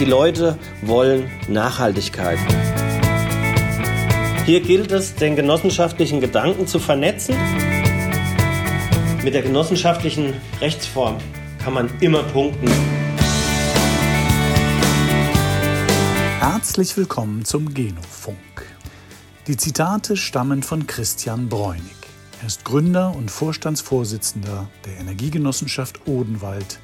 [0.00, 2.38] Die Leute wollen Nachhaltigkeit.
[4.46, 7.34] Hier gilt es, den genossenschaftlichen Gedanken zu vernetzen.
[9.24, 11.16] Mit der genossenschaftlichen Rechtsform
[11.64, 12.70] kann man immer punkten.
[16.38, 18.36] Herzlich willkommen zum Genofunk.
[19.48, 21.82] Die Zitate stammen von Christian Bräunig.
[22.40, 26.78] Er ist Gründer und Vorstandsvorsitzender der Energiegenossenschaft Odenwald,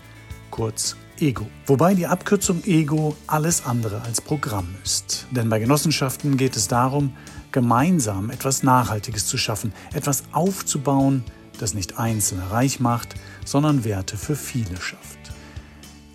[0.50, 1.46] kurz EGO.
[1.66, 5.26] Wobei die Abkürzung EGO alles andere als Programm ist.
[5.30, 7.12] Denn bei Genossenschaften geht es darum,
[7.52, 11.24] gemeinsam etwas Nachhaltiges zu schaffen, etwas aufzubauen,
[11.58, 13.14] das nicht Einzelne reich macht,
[13.44, 15.18] sondern Werte für viele schafft.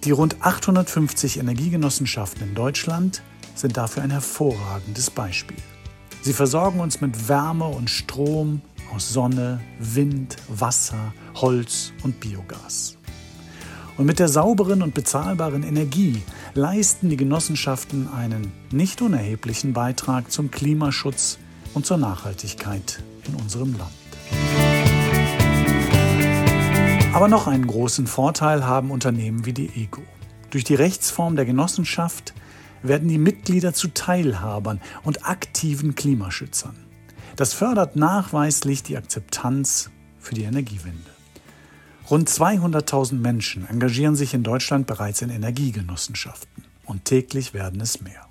[0.04, 3.22] Die rund 850 Energiegenossenschaften in Deutschland
[3.56, 5.58] sind dafür ein hervorragendes Beispiel.
[6.22, 8.62] Sie versorgen uns mit Wärme und Strom
[8.94, 12.99] aus Sonne, Wind, Wasser, Holz und Biogas.
[14.00, 16.22] Und mit der sauberen und bezahlbaren Energie
[16.54, 21.38] leisten die Genossenschaften einen nicht unerheblichen Beitrag zum Klimaschutz
[21.74, 23.92] und zur Nachhaltigkeit in unserem Land.
[27.12, 30.02] Aber noch einen großen Vorteil haben Unternehmen wie die EGO.
[30.50, 32.34] Durch die Rechtsform der Genossenschaft
[32.82, 36.78] werden die Mitglieder zu Teilhabern und aktiven Klimaschützern.
[37.36, 39.90] Das fördert nachweislich die Akzeptanz
[40.20, 41.19] für die Energiewende.
[42.10, 48.26] Rund 200.000 Menschen engagieren sich in Deutschland bereits in Energiegenossenschaften und täglich werden es mehr.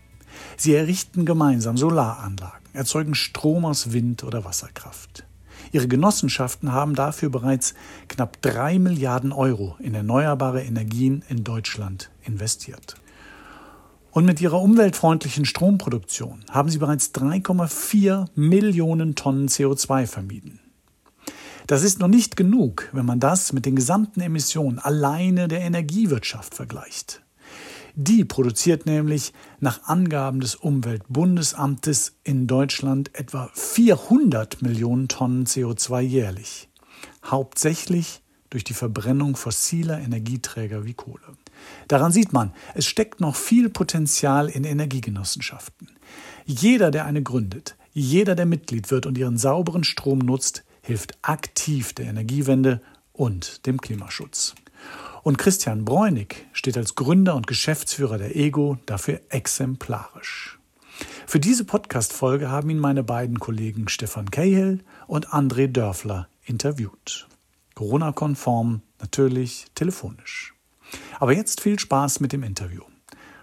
[0.57, 5.25] Sie errichten gemeinsam Solaranlagen, erzeugen Strom aus Wind- oder Wasserkraft.
[5.71, 7.75] Ihre Genossenschaften haben dafür bereits
[8.09, 12.97] knapp 3 Milliarden Euro in erneuerbare Energien in Deutschland investiert.
[14.11, 20.59] Und mit ihrer umweltfreundlichen Stromproduktion haben sie bereits 3,4 Millionen Tonnen CO2 vermieden.
[21.69, 26.55] Das ist noch nicht genug, wenn man das mit den gesamten Emissionen alleine der Energiewirtschaft
[26.55, 27.23] vergleicht.
[27.95, 36.71] Die produziert nämlich nach Angaben des Umweltbundesamtes in Deutschland etwa 400 Millionen Tonnen CO2 jährlich,
[37.23, 41.37] hauptsächlich durch die Verbrennung fossiler Energieträger wie Kohle.
[41.87, 45.91] Daran sieht man, es steckt noch viel Potenzial in Energiegenossenschaften.
[46.47, 51.93] Jeder, der eine gründet, jeder, der Mitglied wird und ihren sauberen Strom nutzt, hilft aktiv
[51.93, 52.81] der Energiewende
[53.13, 54.55] und dem Klimaschutz.
[55.23, 60.59] Und Christian Bräunig steht als Gründer und Geschäftsführer der EGO dafür exemplarisch.
[61.27, 67.29] Für diese Podcast-Folge haben ihn meine beiden Kollegen Stefan Cahill und André Dörfler interviewt.
[67.75, 70.55] Corona-konform, natürlich telefonisch.
[71.21, 72.83] Aber jetzt viel Spaß mit dem Interview.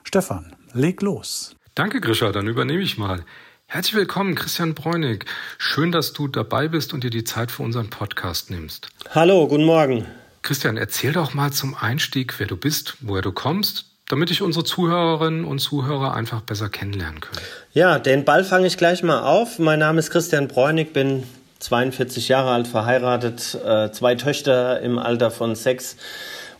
[0.03, 1.55] Stefan, leg los.
[1.75, 3.23] Danke, Grisha, dann übernehme ich mal.
[3.67, 5.25] Herzlich willkommen, Christian Bräunig.
[5.57, 8.87] Schön, dass du dabei bist und dir die Zeit für unseren Podcast nimmst.
[9.13, 10.05] Hallo, guten Morgen.
[10.43, 14.63] Christian, erzähl doch mal zum Einstieg, wer du bist, woher du kommst, damit ich unsere
[14.63, 17.45] Zuhörerinnen und Zuhörer einfach besser kennenlernen können.
[17.73, 19.59] Ja, den Ball fange ich gleich mal auf.
[19.59, 21.23] Mein Name ist Christian Bräunig, bin
[21.59, 25.97] 42 Jahre alt, verheiratet, äh, zwei Töchter im Alter von sechs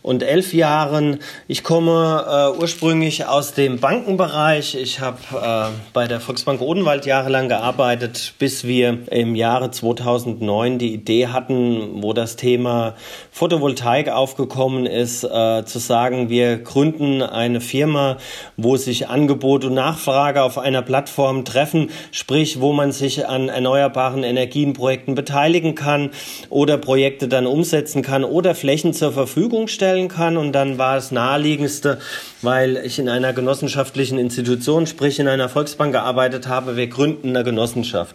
[0.06, 1.18] und elf Jahren.
[1.48, 4.76] Ich komme äh, ursprünglich aus dem Bankenbereich.
[4.76, 10.94] Ich habe äh, bei der Volksbank Odenwald jahrelang gearbeitet, bis wir im Jahre 2009 die
[10.94, 12.94] Idee hatten, wo das Thema
[13.32, 18.18] Photovoltaik aufgekommen ist, äh, zu sagen, wir gründen eine Firma,
[18.56, 24.22] wo sich Angebot und Nachfrage auf einer Plattform treffen, sprich, wo man sich an erneuerbaren
[24.22, 26.10] Energienprojekten beteiligen kann
[26.48, 30.36] oder Projekte dann umsetzen kann oder Flächen zur Verfügung stellen stellen kann.
[30.36, 31.98] Und dann war es naheliegendste,
[32.42, 37.44] weil ich in einer genossenschaftlichen Institution, sprich in einer Volksbank gearbeitet habe, wir gründen eine
[37.44, 38.14] Genossenschaft.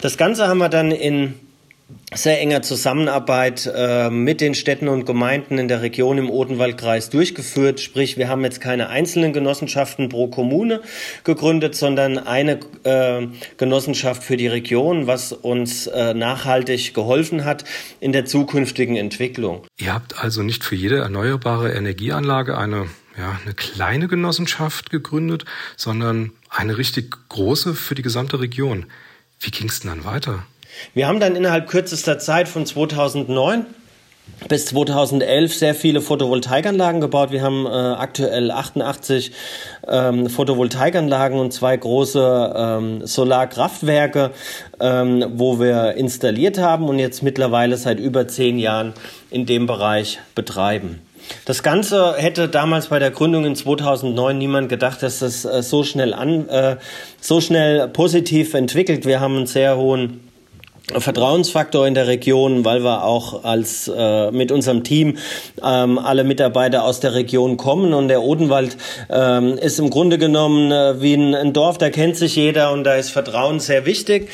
[0.00, 1.34] Das Ganze haben wir dann in
[2.12, 7.78] sehr enger Zusammenarbeit äh, mit den Städten und Gemeinden in der Region im Odenwaldkreis durchgeführt.
[7.80, 10.82] Sprich, wir haben jetzt keine einzelnen Genossenschaften pro Kommune
[11.22, 17.64] gegründet, sondern eine äh, Genossenschaft für die Region, was uns äh, nachhaltig geholfen hat
[18.00, 19.64] in der zukünftigen Entwicklung.
[19.78, 22.88] Ihr habt also nicht für jede erneuerbare Energieanlage eine
[23.18, 25.44] ja, eine kleine Genossenschaft gegründet,
[25.76, 28.86] sondern eine richtig große für die gesamte Region.
[29.40, 30.44] Wie ging es denn dann weiter?
[30.94, 33.66] Wir haben dann innerhalb kürzester Zeit von 2009
[34.48, 37.30] bis 2011 sehr viele Photovoltaikanlagen gebaut.
[37.30, 39.32] Wir haben äh, aktuell 88
[39.86, 44.30] ähm, Photovoltaikanlagen und zwei große ähm, Solarkraftwerke,
[44.80, 48.94] ähm, wo wir installiert haben und jetzt mittlerweile seit über zehn Jahren
[49.30, 51.00] in dem Bereich betreiben.
[51.44, 55.84] Das Ganze hätte damals bei der Gründung in 2009 niemand gedacht, dass das äh, so
[55.84, 56.76] schnell an, äh,
[57.20, 59.04] so schnell positiv entwickelt.
[59.04, 60.29] Wir haben einen sehr hohen
[60.98, 65.18] Vertrauensfaktor in der Region, weil wir auch als äh, mit unserem Team
[65.62, 68.76] ähm, alle Mitarbeiter aus der Region kommen und der Odenwald
[69.08, 72.84] ähm, ist im Grunde genommen äh, wie ein, ein Dorf, da kennt sich jeder und
[72.84, 74.28] da ist Vertrauen sehr wichtig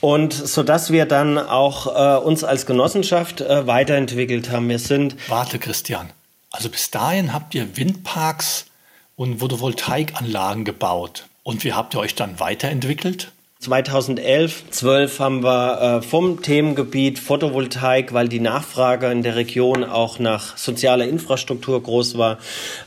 [0.00, 4.68] und so dass wir dann auch äh, uns als Genossenschaft äh, weiterentwickelt haben.
[4.68, 6.10] Wir sind Warte, Christian.
[6.50, 8.66] Also bis dahin habt ihr Windparks
[9.16, 11.24] und Photovoltaikanlagen gebaut.
[11.42, 13.32] Und wie habt ihr euch dann weiterentwickelt?
[13.64, 20.18] 2011, 12 haben wir äh, vom Themengebiet Photovoltaik, weil die Nachfrage in der Region auch
[20.18, 22.36] nach sozialer Infrastruktur groß war,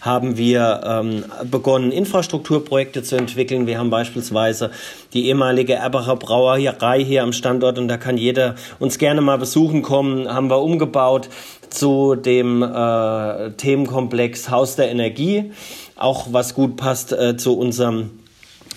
[0.01, 3.65] haben wir ähm, begonnen, Infrastrukturprojekte zu entwickeln.
[3.65, 4.69] Wir haben beispielsweise
[5.13, 9.81] die ehemalige Erbacher Brauerei hier am Standort und da kann jeder uns gerne mal besuchen
[9.81, 11.27] kommen, haben wir umgebaut
[11.71, 15.51] zu dem äh, Themenkomplex Haus der Energie,
[15.95, 18.11] auch was gut passt äh, zu unserem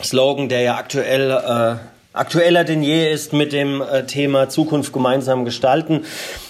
[0.02, 5.44] Slogan, der ja aktuell äh, aktueller denn je ist mit dem äh, Thema Zukunft gemeinsam
[5.44, 6.04] gestalten,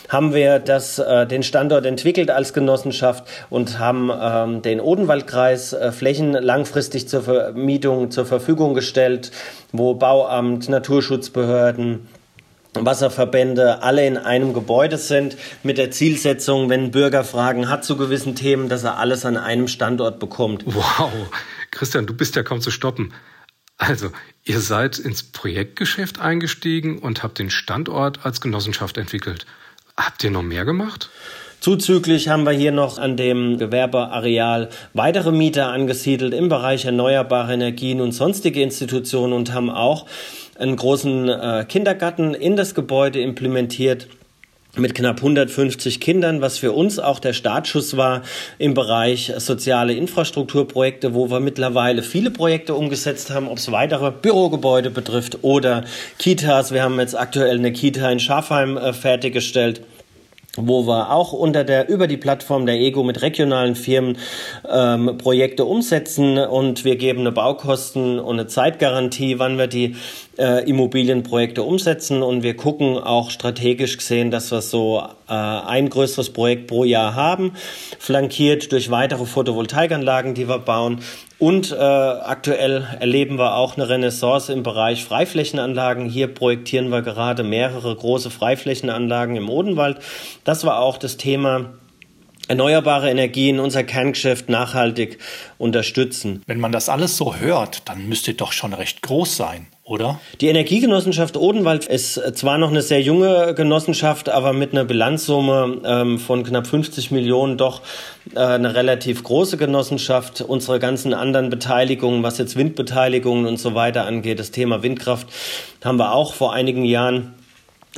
[0.09, 5.93] haben wir das, äh, den Standort entwickelt als Genossenschaft und haben ähm, den Odenwaldkreis äh,
[5.93, 9.31] Flächen langfristig zur Vermietung zur Verfügung gestellt,
[9.73, 12.09] wo Bauamt, Naturschutzbehörden,
[12.75, 18.35] Wasserverbände alle in einem Gebäude sind, mit der Zielsetzung, wenn Bürger Fragen hat zu gewissen
[18.35, 20.65] Themen, dass er alles an einem Standort bekommt.
[20.67, 21.11] Wow,
[21.71, 23.12] Christian, du bist ja kaum zu stoppen.
[23.81, 24.11] Also,
[24.44, 29.47] ihr seid ins Projektgeschäft eingestiegen und habt den Standort als Genossenschaft entwickelt.
[29.97, 31.09] Habt ihr noch mehr gemacht?
[31.61, 38.03] Zuzüglich haben wir hier noch an dem Gewerbeareal weitere Mieter angesiedelt im Bereich erneuerbare Energien
[38.03, 40.05] und sonstige Institutionen und haben auch
[40.59, 44.09] einen großen äh, Kindergarten in das Gebäude implementiert
[44.76, 48.22] mit knapp 150 Kindern, was für uns auch der Startschuss war
[48.58, 54.90] im Bereich soziale Infrastrukturprojekte, wo wir mittlerweile viele Projekte umgesetzt haben, ob es weitere Bürogebäude
[54.90, 55.84] betrifft oder
[56.19, 56.72] Kitas.
[56.72, 59.82] Wir haben jetzt aktuell eine Kita in Schafheim äh, fertiggestellt
[60.56, 64.19] wo wir auch unter der über die Plattform der Ego mit regionalen Firmen
[64.69, 69.97] ähm, Projekte umsetzen und wir geben eine Baukosten und eine Zeitgarantie, wann wir die
[70.38, 72.23] äh, Immobilienprojekte umsetzen.
[72.23, 77.14] Und wir gucken auch strategisch gesehen, dass wir so äh, ein größeres Projekt pro Jahr
[77.14, 77.52] haben,
[77.99, 81.00] flankiert durch weitere Photovoltaikanlagen, die wir bauen
[81.40, 86.06] und äh, aktuell erleben wir auch eine Renaissance im Bereich Freiflächenanlagen.
[86.06, 89.98] Hier projektieren wir gerade mehrere große Freiflächenanlagen im Odenwald.
[90.44, 91.72] Das war auch das Thema
[92.46, 95.19] erneuerbare Energien, unser Kerngeschäft nachhaltig
[95.56, 96.42] unterstützen.
[96.46, 100.20] Wenn man das alles so hört, dann müsste doch schon recht groß sein oder?
[100.40, 106.19] Die Energiegenossenschaft Odenwald ist zwar noch eine sehr junge Genossenschaft, aber mit einer Bilanzsumme ähm,
[106.20, 107.82] von knapp 50 Millionen doch
[108.37, 110.42] äh, eine relativ große Genossenschaft.
[110.42, 115.26] Unsere ganzen anderen Beteiligungen, was jetzt Windbeteiligungen und so weiter angeht, das Thema Windkraft,
[115.84, 117.34] haben wir auch vor einigen Jahren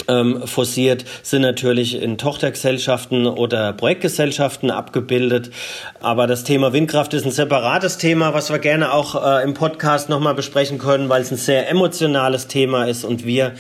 [0.08, 5.50] ähm, forciert, sind natürlich in Tochtergesellschaften oder Projektgesellschaften abgebildet.
[6.00, 10.08] Aber das Thema Windkraft ist ein separates Thema, was wir gerne auch äh, im Podcast
[10.08, 13.52] nochmal besprechen können, weil es ein sehr emotionales Thema ist und wir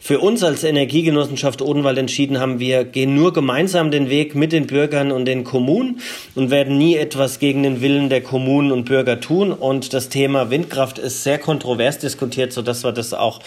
[0.00, 4.66] für uns als Energiegenossenschaft Odenwald entschieden haben, wir gehen nur gemeinsam den Weg mit den
[4.66, 6.00] Bürgern und den Kommunen
[6.34, 9.52] und werden nie etwas gegen den Willen der Kommunen und Bürger tun.
[9.52, 13.40] Und das Thema Windkraft ist sehr kontrovers diskutiert, sodass wir das auch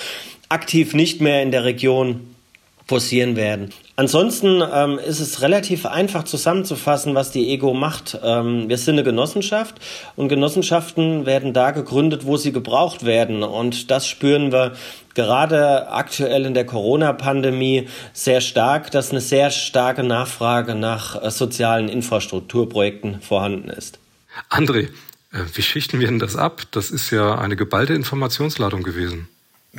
[0.52, 2.32] aktiv nicht mehr in der Region
[2.88, 3.70] forcieren werden.
[3.96, 8.20] Ansonsten ähm, ist es relativ einfach zusammenzufassen, was die Ego macht.
[8.22, 9.76] Ähm, wir sind eine Genossenschaft
[10.16, 13.44] und Genossenschaften werden da gegründet, wo sie gebraucht werden.
[13.44, 14.74] Und das spüren wir
[15.14, 21.88] gerade aktuell in der Corona-Pandemie sehr stark, dass eine sehr starke Nachfrage nach äh, sozialen
[21.88, 24.00] Infrastrukturprojekten vorhanden ist.
[24.50, 24.90] André,
[25.32, 26.64] äh, wie schichten wir denn das ab?
[26.72, 29.30] Das ist ja eine geballte Informationsladung gewesen.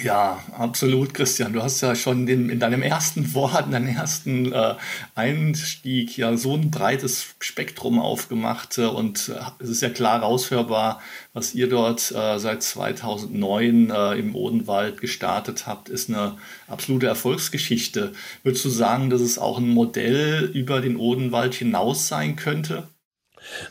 [0.01, 1.53] Ja, absolut, Christian.
[1.53, 4.75] Du hast ja schon in, in deinem ersten Wort, in deinem ersten äh,
[5.15, 11.03] Einstieg ja so ein breites Spektrum aufgemacht äh, und äh, es ist ja klar raushörbar,
[11.35, 18.15] was ihr dort äh, seit 2009 äh, im Odenwald gestartet habt, ist eine absolute Erfolgsgeschichte.
[18.45, 22.89] Würdest du sagen, dass es auch ein Modell über den Odenwald hinaus sein könnte?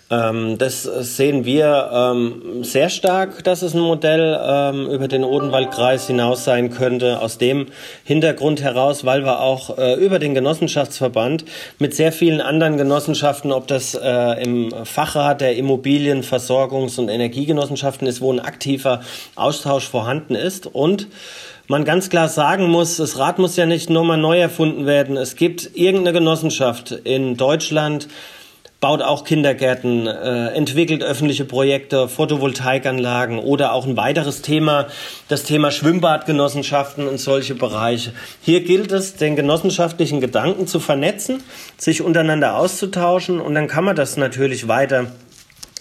[0.10, 6.08] Ähm, das sehen wir ähm, sehr stark, dass es ein Modell ähm, über den Odenwaldkreis
[6.08, 7.20] hinaus sein könnte.
[7.22, 7.68] Aus dem
[8.04, 11.46] Hintergrund heraus, weil wir auch äh, über den Genossenschaftsverband
[11.80, 18.08] mit sehr vielen anderen Genossenschaften, ob das äh, im Fachrat der Immobilien-, Versorgungs- und Energiegenossenschaften
[18.08, 19.02] ist, wo ein aktiver
[19.36, 21.08] Austausch vorhanden ist und
[21.68, 25.16] man ganz klar sagen muss, das Rad muss ja nicht nochmal neu erfunden werden.
[25.16, 28.10] Es gibt irgendeine Genossenschaft in Deutschland,
[28.82, 34.88] baut auch Kindergärten, äh, entwickelt öffentliche Projekte, Photovoltaikanlagen oder auch ein weiteres Thema,
[35.28, 38.12] das Thema Schwimmbadgenossenschaften und solche Bereiche.
[38.42, 41.44] Hier gilt es, den genossenschaftlichen Gedanken zu vernetzen,
[41.78, 45.12] sich untereinander auszutauschen und dann kann man das natürlich weiter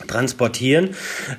[0.07, 0.91] transportieren,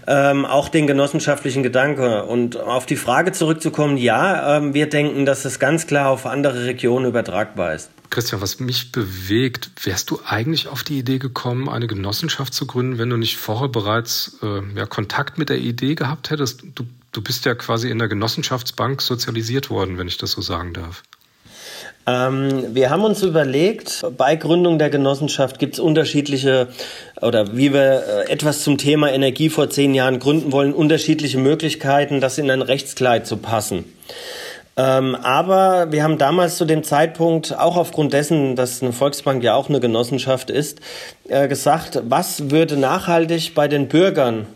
[0.07, 2.23] ähm, auch den genossenschaftlichen Gedanke.
[2.25, 6.65] Und auf die Frage zurückzukommen, ja, ähm, wir denken, dass es ganz klar auf andere
[6.65, 7.89] Regionen übertragbar ist.
[8.09, 12.97] Christian, was mich bewegt, wärst du eigentlich auf die Idee gekommen, eine Genossenschaft zu gründen,
[12.97, 16.63] wenn du nicht vorher bereits äh, ja, Kontakt mit der Idee gehabt hättest?
[16.75, 20.73] Du, du bist ja quasi in der Genossenschaftsbank sozialisiert worden, wenn ich das so sagen
[20.73, 21.03] darf.
[22.07, 26.67] Ähm, wir haben uns überlegt, bei Gründung der Genossenschaft gibt es unterschiedliche,
[27.21, 32.19] oder wie wir äh, etwas zum Thema Energie vor zehn Jahren gründen wollen, unterschiedliche Möglichkeiten,
[32.19, 33.85] das in ein Rechtskleid zu passen.
[34.77, 39.53] Ähm, aber wir haben damals zu dem Zeitpunkt, auch aufgrund dessen, dass eine Volksbank ja
[39.53, 40.79] auch eine Genossenschaft ist,
[41.27, 44.47] äh, gesagt, was würde nachhaltig bei den Bürgern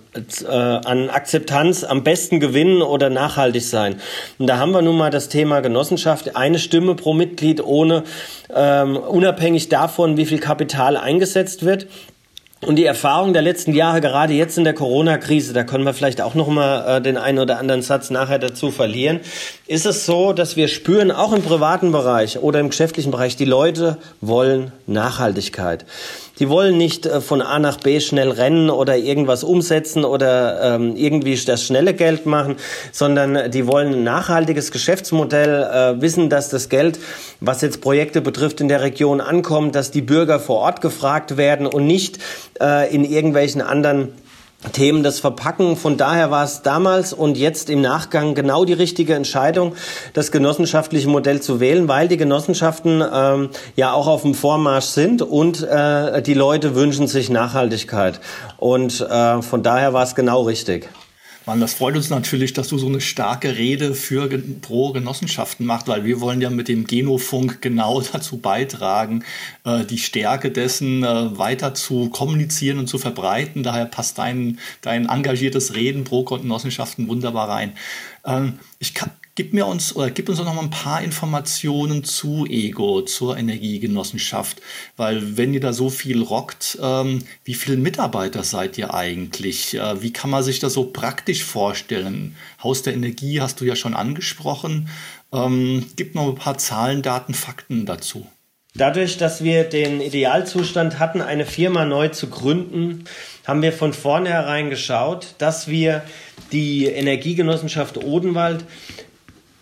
[0.44, 4.00] äh, an Akzeptanz am besten gewinnen oder nachhaltig sein.
[4.38, 8.04] Und da haben wir nun mal das Thema Genossenschaft, eine Stimme pro Mitglied ohne
[8.54, 11.88] ähm, unabhängig davon, wie viel Kapital eingesetzt wird.
[12.62, 16.22] Und die Erfahrung der letzten Jahre, gerade jetzt in der Corona-Krise, da können wir vielleicht
[16.22, 19.20] auch noch mal äh, den einen oder anderen Satz nachher dazu verlieren,
[19.68, 23.46] ist es so, dass wir spüren, auch im privaten Bereich oder im geschäftlichen Bereich, die
[23.46, 25.86] Leute wollen Nachhaltigkeit.
[26.40, 30.96] Die wollen nicht äh, von A nach B schnell rennen oder irgendwas umsetzen oder ähm,
[30.96, 32.58] irgendwie das schnelle Geld machen,
[32.92, 37.00] sondern die wollen ein nachhaltiges Geschäftsmodell, äh, wissen, dass das Geld,
[37.40, 41.68] was jetzt Projekte betrifft, in der Region ankommt, dass die Bürger vor Ort gefragt werden
[41.68, 42.20] und nicht
[42.60, 44.14] äh, in irgendwelchen anderen
[44.72, 45.76] Themen das Verpacken.
[45.76, 49.76] Von daher war es damals und jetzt im Nachgang genau die richtige Entscheidung,
[50.14, 55.22] das genossenschaftliche Modell zu wählen, weil die Genossenschaften ähm, ja auch auf dem Vormarsch sind
[55.22, 58.20] und äh, die Leute wünschen sich Nachhaltigkeit.
[58.58, 60.90] Und äh, von daher war es genau richtig.
[61.46, 64.28] Mann, das freut uns natürlich, dass du so eine starke Rede für
[64.62, 69.24] pro Genossenschaften machst, weil wir wollen ja mit dem Genofunk genau dazu beitragen,
[69.64, 73.62] äh, die Stärke dessen äh, weiter zu kommunizieren und zu verbreiten.
[73.62, 77.74] Daher passt dein, dein engagiertes Reden pro Genossenschaften wunderbar rein.
[78.26, 78.94] Ähm, ich
[79.38, 84.62] Gib mir uns oder gib uns noch mal ein paar Informationen zu Ego, zur Energiegenossenschaft,
[84.96, 89.76] weil wenn ihr da so viel rockt, ähm, wie viele Mitarbeiter seid ihr eigentlich?
[89.76, 92.38] Äh, wie kann man sich das so praktisch vorstellen?
[92.64, 94.88] Haus der Energie hast du ja schon angesprochen.
[95.34, 98.26] Ähm, gib noch ein paar Zahlen, Daten, Fakten dazu.
[98.78, 103.06] Dadurch, dass wir den Idealzustand hatten, eine Firma neu zu gründen,
[103.46, 106.04] haben wir von vornherein geschaut, dass wir
[106.52, 108.66] die Energiegenossenschaft Odenwald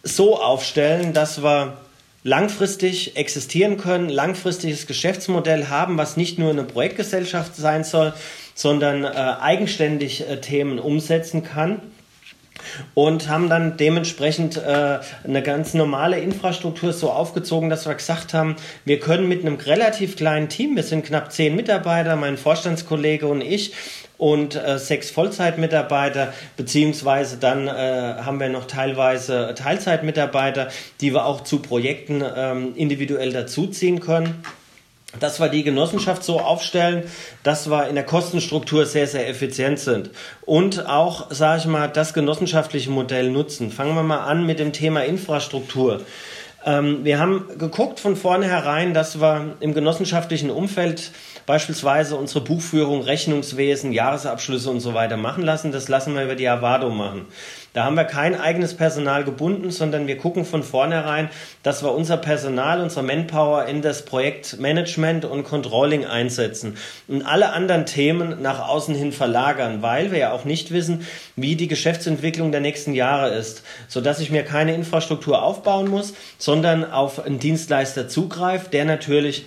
[0.03, 1.77] so aufstellen, dass wir
[2.23, 8.13] langfristig existieren können, langfristiges Geschäftsmodell haben, was nicht nur eine Projektgesellschaft sein soll,
[8.53, 11.81] sondern äh, eigenständig äh, Themen umsetzen kann
[12.93, 18.55] und haben dann dementsprechend äh, eine ganz normale Infrastruktur so aufgezogen, dass wir gesagt haben,
[18.85, 23.41] wir können mit einem relativ kleinen Team, wir sind knapp zehn Mitarbeiter, mein Vorstandskollege und
[23.41, 23.73] ich,
[24.17, 30.69] und äh, sechs Vollzeitmitarbeiter, beziehungsweise dann äh, haben wir noch teilweise Teilzeitmitarbeiter,
[31.01, 34.43] die wir auch zu Projekten ähm, individuell dazuziehen können
[35.19, 37.03] dass wir die Genossenschaft so aufstellen,
[37.43, 40.09] dass wir in der Kostenstruktur sehr, sehr effizient sind
[40.41, 43.71] und auch, sage ich mal, das genossenschaftliche Modell nutzen.
[43.71, 46.01] Fangen wir mal an mit dem Thema Infrastruktur.
[46.65, 51.11] Ähm, wir haben geguckt von vornherein, dass wir im genossenschaftlichen Umfeld
[51.45, 55.71] beispielsweise unsere Buchführung, Rechnungswesen, Jahresabschlüsse und so weiter machen lassen.
[55.71, 57.25] Das lassen wir über die Avado machen.
[57.73, 61.29] Da haben wir kein eigenes Personal gebunden, sondern wir gucken von vornherein,
[61.63, 67.87] dass wir unser Personal, unsere Manpower in das Projektmanagement und Controlling einsetzen und alle anderen
[67.87, 72.61] Themen nach außen hin verlagern, weil wir ja auch nicht wissen, wie die Geschäftsentwicklung der
[72.61, 78.69] nächsten Jahre ist, sodass ich mir keine Infrastruktur aufbauen muss, sondern auf einen Dienstleister zugreife,
[78.69, 79.45] der natürlich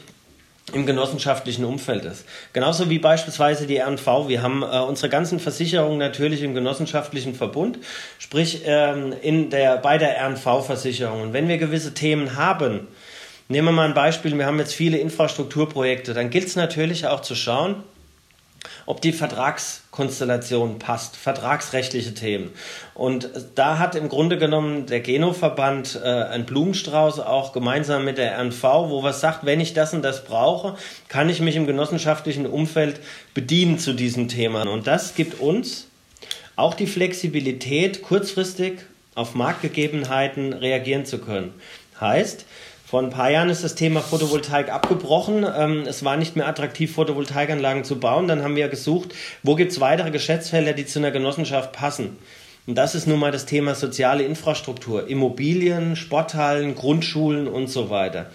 [0.73, 2.25] im genossenschaftlichen Umfeld ist.
[2.53, 4.29] Genauso wie beispielsweise die RNV.
[4.29, 7.79] Wir haben äh, unsere ganzen Versicherungen natürlich im genossenschaftlichen Verbund,
[8.19, 11.23] sprich ähm, in der, bei der RNV-Versicherung.
[11.23, 12.89] Und wenn wir gewisse Themen haben,
[13.49, 17.21] nehmen wir mal ein Beispiel, wir haben jetzt viele Infrastrukturprojekte, dann gilt es natürlich auch
[17.21, 17.77] zu schauen,
[18.87, 19.13] ob die
[19.97, 22.51] Vertragskonstellation passt, vertragsrechtliche Themen.
[22.95, 28.39] Und da hat im Grunde genommen der Genoverband äh, einen Blumenstrauß auch gemeinsam mit der
[28.39, 30.77] RNV, wo was sagt, wenn ich das und das brauche,
[31.09, 33.01] kann ich mich im genossenschaftlichen Umfeld
[33.35, 34.69] bedienen zu diesem Thema.
[34.69, 35.89] Und das gibt uns
[36.57, 38.81] auch die Flexibilität, kurzfristig
[39.15, 41.55] auf Marktgegebenheiten reagieren zu können.
[42.01, 42.45] Heißt,
[42.87, 45.45] Vor ein paar Jahren ist das Thema Photovoltaik abgebrochen.
[45.45, 48.29] Ähm, es war nicht mehr attraktiv, Photovoltaikanlagen zu bauen.
[48.29, 49.13] Dann haben wir gesucht,
[49.43, 52.17] wo gibt es weitere Geschäftsfelder, die zu einer Genossenschaft passen.
[52.65, 58.31] Und das ist nun mal das Thema soziale Infrastruktur, Immobilien, Sporthallen, Grundschulen und so weiter.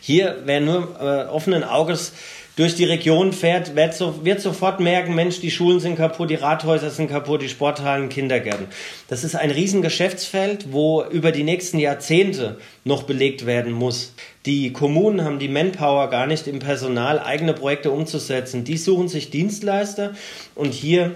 [0.00, 2.14] Hier, wer nur äh, offenen Auges
[2.56, 6.34] durch die Region fährt, wird, so, wird sofort merken, Mensch, die Schulen sind kaputt, die
[6.34, 8.66] Rathäuser sind kaputt, die Sporthallen, Kindergärten.
[9.08, 14.14] Das ist ein Riesengeschäftsfeld, wo über die nächsten Jahrzehnte noch belegt werden muss.
[14.44, 18.64] Die Kommunen haben die Manpower gar nicht im Personal, eigene Projekte umzusetzen.
[18.64, 20.14] Die suchen sich Dienstleister
[20.54, 21.14] und hier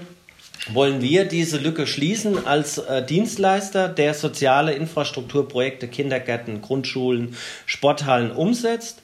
[0.73, 9.02] wollen wir diese Lücke schließen als äh, Dienstleister, der soziale Infrastrukturprojekte, Kindergärten, Grundschulen, Sporthallen umsetzt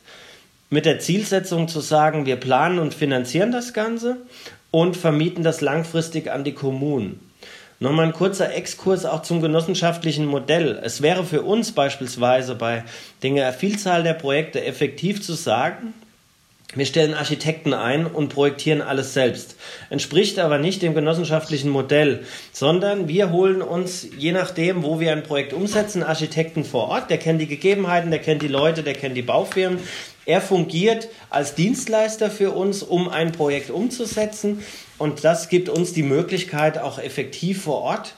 [0.73, 4.17] mit der Zielsetzung zu sagen, wir planen und finanzieren das Ganze
[4.71, 7.21] und vermieten das langfristig an die Kommunen.
[7.79, 10.81] Nochmal ein kurzer Exkurs auch zum genossenschaftlichen Modell.
[10.83, 12.85] Es wäre für uns beispielsweise bei
[13.23, 15.93] der Vielzahl der Projekte effektiv zu sagen,
[16.75, 19.57] wir stellen Architekten ein und projektieren alles selbst.
[19.91, 25.23] Entspricht aber nicht dem genossenschaftlichen Modell, sondern wir holen uns, je nachdem, wo wir ein
[25.23, 27.11] Projekt umsetzen, Architekten vor Ort.
[27.11, 29.81] Der kennt die Gegebenheiten, der kennt die Leute, der kennt die Baufirmen.
[30.25, 34.63] Er fungiert als Dienstleister für uns, um ein Projekt umzusetzen.
[34.99, 38.15] Und das gibt uns die Möglichkeit, auch effektiv vor Ort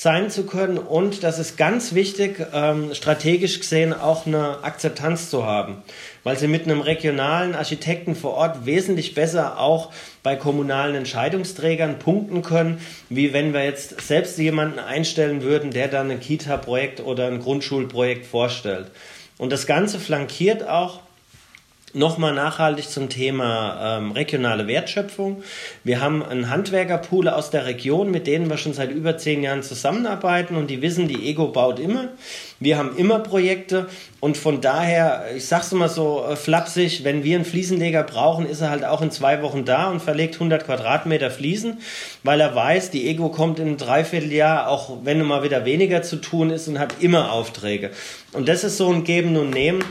[0.00, 5.44] sein zu können und das ist ganz wichtig, ähm, strategisch gesehen auch eine Akzeptanz zu
[5.44, 5.82] haben,
[6.22, 9.90] weil sie mit einem regionalen Architekten vor Ort wesentlich besser auch
[10.22, 16.12] bei kommunalen Entscheidungsträgern punkten können, wie wenn wir jetzt selbst jemanden einstellen würden, der dann
[16.12, 18.92] ein Kita-Projekt oder ein Grundschulprojekt vorstellt.
[19.36, 21.00] Und das Ganze flankiert auch
[21.94, 25.42] Nochmal nachhaltig zum Thema ähm, regionale Wertschöpfung.
[25.84, 29.62] Wir haben einen Handwerkerpool aus der Region, mit denen wir schon seit über zehn Jahren
[29.62, 32.08] zusammenarbeiten und die wissen, die Ego baut immer.
[32.60, 33.86] Wir haben immer Projekte
[34.20, 38.60] und von daher, ich sag's immer so äh, flapsig, wenn wir einen Fliesenleger brauchen, ist
[38.60, 41.78] er halt auch in zwei Wochen da und verlegt 100 Quadratmeter Fliesen,
[42.22, 46.16] weil er weiß, die Ego kommt in ein Dreivierteljahr, auch wenn mal wieder weniger zu
[46.16, 47.92] tun ist und hat immer Aufträge.
[48.34, 49.82] Und das ist so ein Geben und Nehmen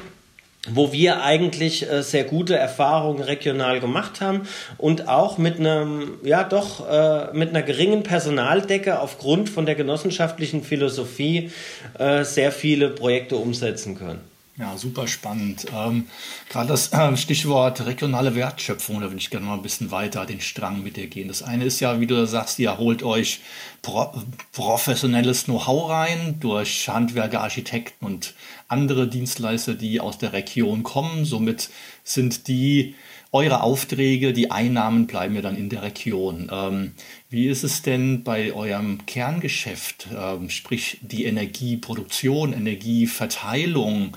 [0.70, 4.48] wo wir eigentlich äh, sehr gute Erfahrungen regional gemacht haben
[4.78, 10.64] und auch mit einem, ja doch, äh, mit einer geringen Personaldecke aufgrund von der genossenschaftlichen
[10.64, 11.52] Philosophie
[11.98, 14.22] äh, sehr viele Projekte umsetzen können.
[14.60, 15.68] Ja, super spannend.
[15.72, 16.08] Ähm,
[16.50, 20.42] Gerade das äh, Stichwort regionale Wertschöpfung, da würde ich gerne mal ein bisschen weiter den
[20.42, 21.28] Strang mit dir gehen.
[21.28, 23.42] Das eine ist ja, wie du sagst, ihr holt euch
[23.84, 24.12] pro
[24.54, 28.34] professionelles Know-how rein durch Handwerker, Architekten und
[28.68, 31.26] andere Dienstleister, die aus der Region kommen.
[31.26, 31.70] Somit
[32.04, 32.96] sind die
[33.32, 36.50] eure Aufträge, die Einnahmen bleiben ja dann in der Region.
[36.52, 36.94] Ähm,
[37.30, 44.16] wie ist es denn bei eurem Kerngeschäft, ähm, sprich die Energieproduktion, Energieverteilung?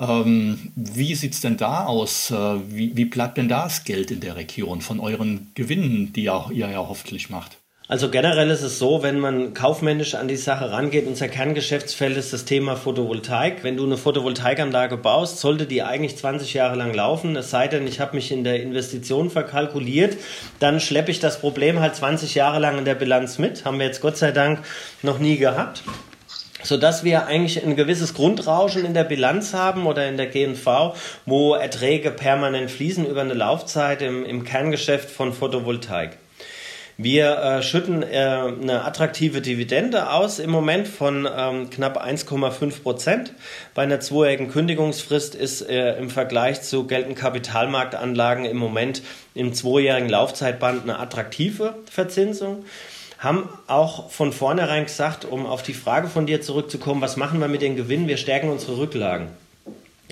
[0.00, 2.30] Ähm, wie sieht es denn da aus?
[2.30, 2.34] Äh,
[2.68, 6.50] wie, wie bleibt denn da das Geld in der Region von euren Gewinnen, die ihr,
[6.52, 7.58] ihr ja hoffentlich macht?
[7.90, 12.34] Also generell ist es so, wenn man kaufmännisch an die Sache rangeht, unser Kerngeschäftsfeld ist
[12.34, 13.64] das Thema Photovoltaik.
[13.64, 17.34] Wenn du eine Photovoltaikanlage baust, sollte die eigentlich 20 Jahre lang laufen.
[17.34, 20.18] Es sei denn, ich habe mich in der Investition verkalkuliert,
[20.58, 23.64] dann schleppe ich das Problem halt 20 Jahre lang in der Bilanz mit.
[23.64, 24.60] Haben wir jetzt Gott sei Dank
[25.02, 25.82] noch nie gehabt
[26.60, 30.92] sodass wir eigentlich ein gewisses Grundrauschen in der Bilanz haben oder in der GNV,
[31.24, 36.18] wo Erträge permanent fließen über eine Laufzeit im, im Kerngeschäft von Photovoltaik.
[37.00, 43.34] Wir äh, schütten äh, eine attraktive Dividende aus im Moment von ähm, knapp 1,5 Prozent.
[43.72, 49.02] Bei einer zweijährigen Kündigungsfrist ist äh, im Vergleich zu geltenden Kapitalmarktanlagen im Moment
[49.34, 52.64] im zweijährigen Laufzeitband eine attraktive Verzinsung
[53.18, 57.48] haben auch von vornherein gesagt, um auf die Frage von dir zurückzukommen, was machen wir
[57.48, 58.06] mit den Gewinnen?
[58.06, 59.28] Wir stärken unsere Rücklagen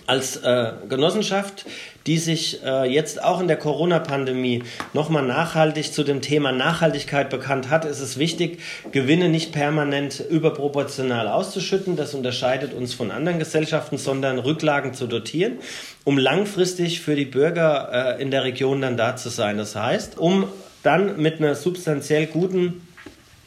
[0.07, 1.67] als äh, Genossenschaft,
[2.07, 7.69] die sich äh, jetzt auch in der Corona-Pandemie nochmal nachhaltig zu dem Thema Nachhaltigkeit bekannt
[7.71, 8.61] hat, ist es wichtig,
[8.93, 11.97] Gewinne nicht permanent überproportional auszuschütten.
[11.97, 15.59] Das unterscheidet uns von anderen Gesellschaften, sondern Rücklagen zu dotieren,
[16.05, 19.59] um langfristig für die Bürger äh, in der Region dann da zu sein.
[19.59, 20.47] Das heißt, um
[20.85, 22.87] dann mit einer substanziell guten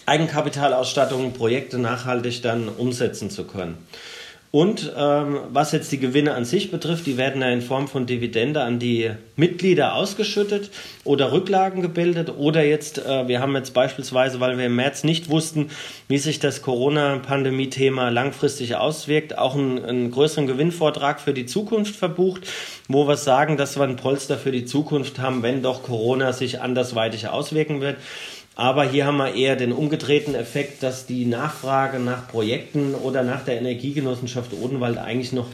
[0.06, 3.78] Eigenkapitalausstattung Projekte nachhaltig dann umsetzen zu können.
[4.52, 8.08] Und ähm, was jetzt die Gewinne an sich betrifft, die werden ja in Form von
[8.08, 10.72] Dividende an die Mitglieder ausgeschüttet
[11.04, 12.34] oder Rücklagen gebildet.
[12.36, 15.70] Oder jetzt, äh, wir haben jetzt beispielsweise, weil wir im März nicht wussten,
[16.08, 22.48] wie sich das Corona-Pandemie-Thema langfristig auswirkt, auch einen, einen größeren Gewinnvortrag für die Zukunft verbucht,
[22.88, 26.60] wo wir sagen, dass wir ein Polster für die Zukunft haben, wenn doch Corona sich
[26.60, 27.98] andersweitig auswirken wird.
[28.60, 33.46] Aber hier haben wir eher den umgedrehten Effekt, dass die Nachfrage nach Projekten oder nach
[33.46, 35.48] der Energiegenossenschaft Odenwald eigentlich noch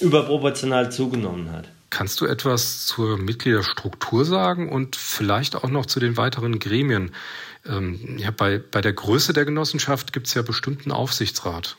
[0.00, 1.70] überproportional zugenommen hat.
[1.88, 7.12] Kannst du etwas zur Mitgliederstruktur sagen und vielleicht auch noch zu den weiteren Gremien?
[7.66, 11.78] Ähm, ja, bei, bei der Größe der Genossenschaft gibt es ja bestimmten Aufsichtsrat.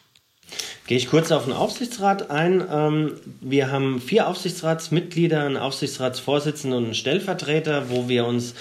[0.88, 2.66] Gehe ich kurz auf den Aufsichtsrat ein.
[2.68, 8.56] Ähm, wir haben vier Aufsichtsratsmitglieder, einen Aufsichtsratsvorsitzenden und einen Stellvertreter, wo wir uns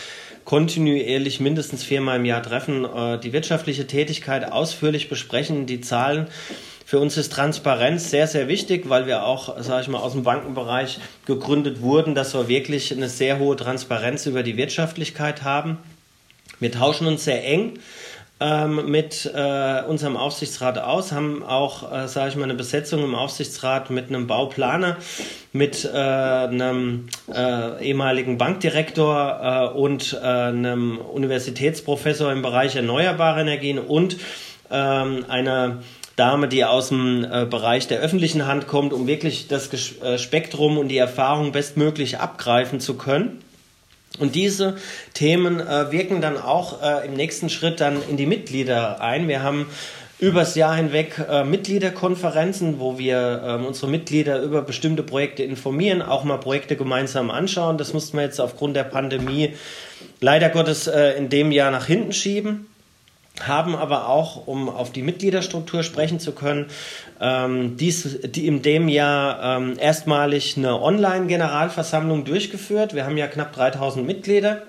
[0.45, 6.27] kontinuierlich mindestens viermal im Jahr treffen, äh, die wirtschaftliche Tätigkeit ausführlich besprechen, die Zahlen.
[6.85, 10.25] Für uns ist Transparenz sehr, sehr wichtig, weil wir auch, sage ich mal, aus dem
[10.25, 15.79] Bankenbereich gegründet wurden, dass wir wirklich eine sehr hohe Transparenz über die Wirtschaftlichkeit haben.
[16.61, 17.79] Wir tauschen uns sehr eng
[18.41, 23.15] ähm, mit äh, unserem Aufsichtsrat aus, haben auch, äh, sage ich mal, eine Besetzung im
[23.15, 24.97] Aufsichtsrat mit einem Bauplaner,
[25.53, 33.79] mit äh, einem äh, ehemaligen Bankdirektor äh, und äh, einem Universitätsprofessor im Bereich erneuerbare Energien
[33.79, 34.17] und
[34.71, 35.83] ähm, einer
[36.17, 40.79] Dame, die aus dem äh, Bereich der öffentlichen Hand kommt, um wirklich das äh, Spektrum
[40.79, 43.43] und die Erfahrung bestmöglich abgreifen zu können.
[44.19, 44.77] Und diese
[45.15, 49.29] Themen äh, wirken dann auch äh, im nächsten Schritt dann in die Mitglieder ein.
[49.29, 49.67] Wir haben
[50.19, 56.25] übers Jahr hinweg äh, Mitgliederkonferenzen, wo wir ähm, unsere Mitglieder über bestimmte Projekte informieren, auch
[56.25, 57.79] mal Projekte gemeinsam anschauen.
[57.79, 59.55] Das mussten wir jetzt aufgrund der Pandemie
[60.21, 62.67] leider Gottes äh, in dem Jahr nach hinten schieben
[63.41, 66.67] haben aber auch, um auf die Mitgliederstruktur sprechen zu können,
[67.21, 72.95] ähm, dies, die in dem Jahr ähm, erstmalig eine Online-Generalversammlung durchgeführt.
[72.95, 74.63] Wir haben ja knapp 3000 Mitglieder.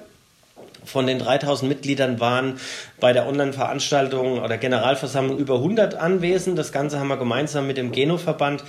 [0.85, 2.59] Von den 3000 Mitgliedern waren
[2.99, 6.57] bei der Online-Veranstaltung oder Generalversammlung über 100 anwesend.
[6.57, 8.63] Das Ganze haben wir gemeinsam mit dem Geno-Verband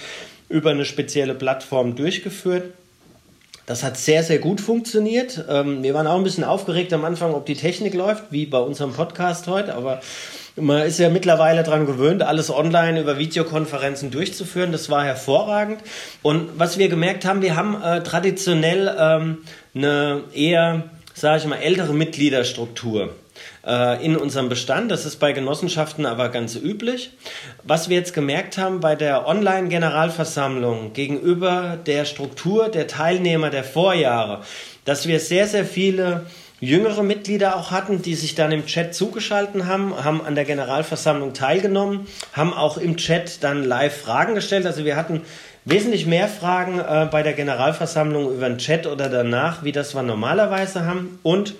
[0.49, 2.73] über eine spezielle Plattform durchgeführt.
[3.67, 5.45] Das hat sehr, sehr gut funktioniert.
[5.49, 8.59] Ähm, wir waren auch ein bisschen aufgeregt am Anfang, ob die Technik läuft, wie bei
[8.59, 10.01] unserem Podcast heute, aber
[10.57, 14.71] man ist ja mittlerweile daran gewöhnt, alles online über Videokonferenzen durchzuführen.
[14.71, 15.81] Das war hervorragend.
[16.23, 19.39] Und was wir gemerkt haben, wir haben äh, traditionell ähm,
[19.75, 23.11] eine eher, sage ich mal, ältere Mitgliederstruktur.
[23.67, 24.91] Äh, in unserem Bestand.
[24.91, 27.13] Das ist bei Genossenschaften aber ganz üblich.
[27.63, 34.43] Was wir jetzt gemerkt haben bei der Online-Generalversammlung gegenüber der Struktur der Teilnehmer der Vorjahre,
[34.85, 36.27] dass wir sehr, sehr viele
[36.61, 41.33] jüngere Mitglieder auch hatten, die sich dann im Chat zugeschaltet haben, haben an der Generalversammlung
[41.33, 44.67] teilgenommen, haben auch im Chat dann live Fragen gestellt.
[44.67, 45.23] Also wir hatten
[45.65, 50.03] wesentlich mehr Fragen äh, bei der Generalversammlung über den Chat oder danach, wie das wir
[50.03, 51.19] normalerweise haben.
[51.23, 51.55] Und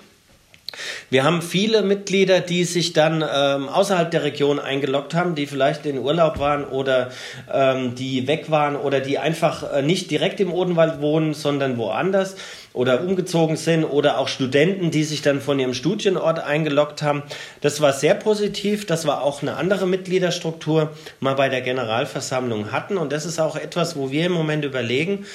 [1.09, 5.85] wir haben viele Mitglieder, die sich dann ähm, außerhalb der Region eingeloggt haben, die vielleicht
[5.85, 7.11] in Urlaub waren oder
[7.51, 12.35] ähm, die weg waren oder die einfach äh, nicht direkt im Odenwald wohnen, sondern woanders
[12.75, 17.23] oder umgezogen sind oder auch Studenten, die sich dann von ihrem Studienort eingeloggt haben.
[17.61, 18.85] Das war sehr positiv.
[18.85, 22.97] Das war auch eine andere Mitgliederstruktur mal bei der Generalversammlung hatten.
[22.97, 25.25] Und das ist auch etwas, wo wir im Moment überlegen,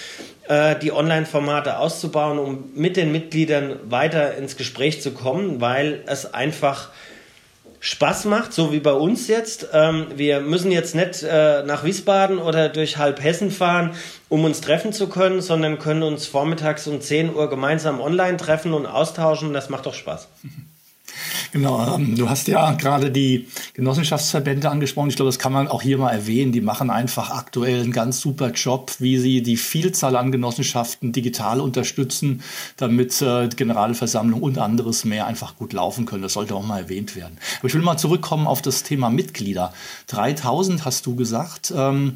[0.48, 6.32] äh, die Online-Formate auszubauen, um mit den Mitgliedern weiter ins Gespräch zu kommen, weil es
[6.34, 6.90] einfach
[7.82, 9.68] Spaß macht, so wie bei uns jetzt.
[9.72, 13.94] Ähm, wir müssen jetzt nicht äh, nach Wiesbaden oder durch halb Hessen fahren,
[14.28, 18.74] um uns treffen zu können, sondern können uns vormittags um 10 Uhr gemeinsam online treffen
[18.74, 19.54] und austauschen.
[19.54, 20.28] Das macht doch Spaß.
[21.52, 25.08] Genau, ähm, du hast ja gerade die Genossenschaftsverbände angesprochen.
[25.08, 26.52] Ich glaube, das kann man auch hier mal erwähnen.
[26.52, 31.60] Die machen einfach aktuell einen ganz super Job, wie sie die Vielzahl an Genossenschaften digital
[31.60, 32.42] unterstützen,
[32.76, 36.22] damit äh, Generalversammlung und anderes mehr einfach gut laufen können.
[36.22, 37.38] Das sollte auch mal erwähnt werden.
[37.58, 39.72] Aber ich will mal zurückkommen auf das Thema Mitglieder.
[40.08, 41.72] 3000 hast du gesagt.
[41.76, 42.14] Ähm,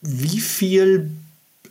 [0.00, 1.10] wie viel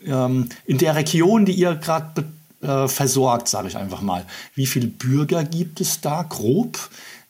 [0.05, 2.25] ähm, in der Region, die ihr gerade
[2.63, 4.25] äh, versorgt, sage ich einfach mal.
[4.55, 6.77] Wie viele Bürger gibt es da grob?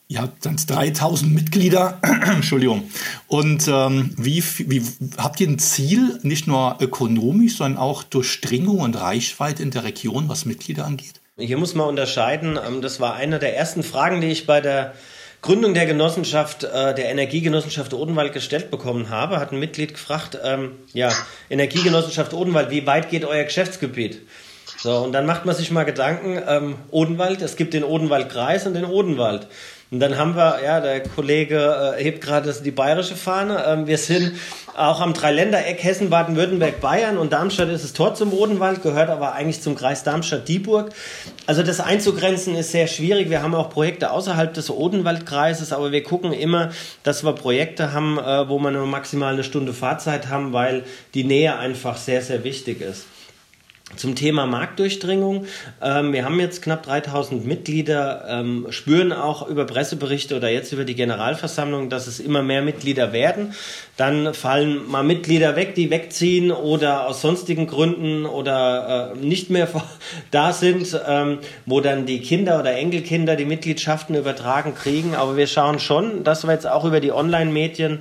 [0.06, 2.90] Ihr habt dann 3000 Mitglieder, Entschuldigung.
[3.26, 4.82] Und ähm, wie, wie
[5.16, 10.28] habt ihr ein Ziel, nicht nur ökonomisch, sondern auch Durchdringung und Reichweite in der Region,
[10.28, 11.20] was Mitglieder angeht?
[11.36, 12.58] Hier muss man unterscheiden.
[12.64, 14.94] Ähm, das war eine der ersten Fragen, die ich bei der
[15.40, 19.40] Gründung der Genossenschaft, äh, der Energiegenossenschaft Odenwald gestellt bekommen habe.
[19.40, 21.12] Hat ein Mitglied gefragt, ähm, ja,
[21.50, 24.20] Energiegenossenschaft Odenwald, wie weit geht euer Geschäftsgebiet?
[24.84, 28.74] So, und dann macht man sich mal Gedanken, ähm, Odenwald, es gibt den Odenwaldkreis und
[28.74, 29.46] den Odenwald.
[29.90, 33.64] Und dann haben wir, ja, der Kollege äh, hebt gerade die bayerische Fahne.
[33.66, 34.34] Ähm, wir sind
[34.76, 39.32] auch am Dreiländereck Hessen, Baden-Württemberg, Bayern und Darmstadt ist das Tor zum Odenwald, gehört aber
[39.32, 40.90] eigentlich zum Kreis Darmstadt-Dieburg.
[41.46, 43.30] Also das einzugrenzen ist sehr schwierig.
[43.30, 46.72] Wir haben auch Projekte außerhalb des Odenwaldkreises, aber wir gucken immer,
[47.04, 51.24] dass wir Projekte haben, äh, wo wir nur maximal eine Stunde Fahrzeit haben, weil die
[51.24, 53.06] Nähe einfach sehr, sehr wichtig ist.
[53.96, 55.46] Zum Thema Marktdurchdringung.
[55.82, 60.84] Ähm, wir haben jetzt knapp 3000 Mitglieder, ähm, spüren auch über Presseberichte oder jetzt über
[60.84, 63.54] die Generalversammlung, dass es immer mehr Mitglieder werden.
[63.96, 69.68] Dann fallen mal Mitglieder weg, die wegziehen oder aus sonstigen Gründen oder äh, nicht mehr
[70.30, 75.14] da sind, ähm, wo dann die Kinder oder Enkelkinder die Mitgliedschaften übertragen kriegen.
[75.14, 78.00] Aber wir schauen schon, dass wir jetzt auch über die Online-Medien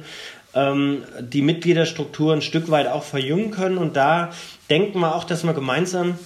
[0.55, 3.79] die Mitgliederstruktur ein Stück weit auch verjüngen können.
[3.79, 4.29] Und da
[4.73, 6.17] denken wir auch, dass wir gemeinsam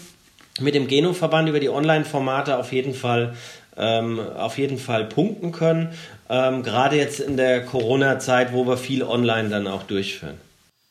[0.62, 3.36] mit dem Genoverband über die Online-Formate auf jeden Fall
[3.76, 5.90] ähm, auf jeden Fall punkten können.
[6.30, 10.38] Ähm, gerade jetzt in der Corona-Zeit, wo wir viel online dann auch durchführen.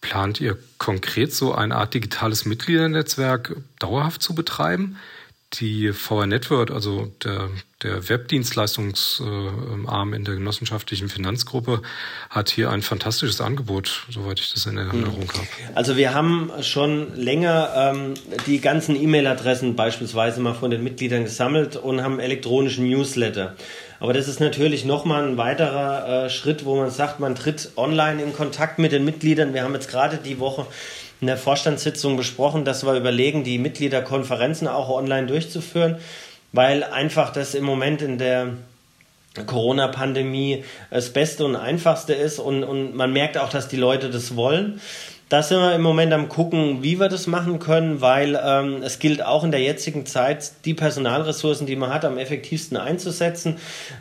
[0.02, 4.98] Plant ihr konkret so eine Art digitales Mitgliedernetzwerk dauerhaft zu betreiben?
[5.54, 7.50] Die VR Network, also der,
[7.82, 11.82] der Webdienstleistungsarm in der genossenschaftlichen Finanzgruppe,
[12.30, 15.28] hat hier ein fantastisches Angebot, soweit ich das in Erinnerung hm.
[15.28, 15.46] habe.
[15.76, 18.14] Also wir haben schon länger ähm,
[18.46, 23.54] die ganzen E-Mail-Adressen beispielsweise mal von den Mitgliedern gesammelt und haben elektronischen Newsletter.
[24.00, 28.22] Aber das ist natürlich nochmal ein weiterer äh, Schritt, wo man sagt, man tritt online
[28.22, 29.54] in Kontakt mit den Mitgliedern.
[29.54, 30.66] Wir haben jetzt gerade die Woche
[31.20, 35.96] in der Vorstandssitzung besprochen, dass wir überlegen, die Mitgliederkonferenzen auch online durchzuführen,
[36.52, 38.52] weil einfach das im Moment in der
[39.46, 44.36] Corona-Pandemie das Beste und Einfachste ist und, und man merkt auch, dass die Leute das
[44.36, 44.80] wollen.
[45.28, 49.00] Da sind wir im Moment am gucken, wie wir das machen können, weil ähm, es
[49.00, 53.56] gilt auch in der jetzigen Zeit, die Personalressourcen, die man hat, am effektivsten einzusetzen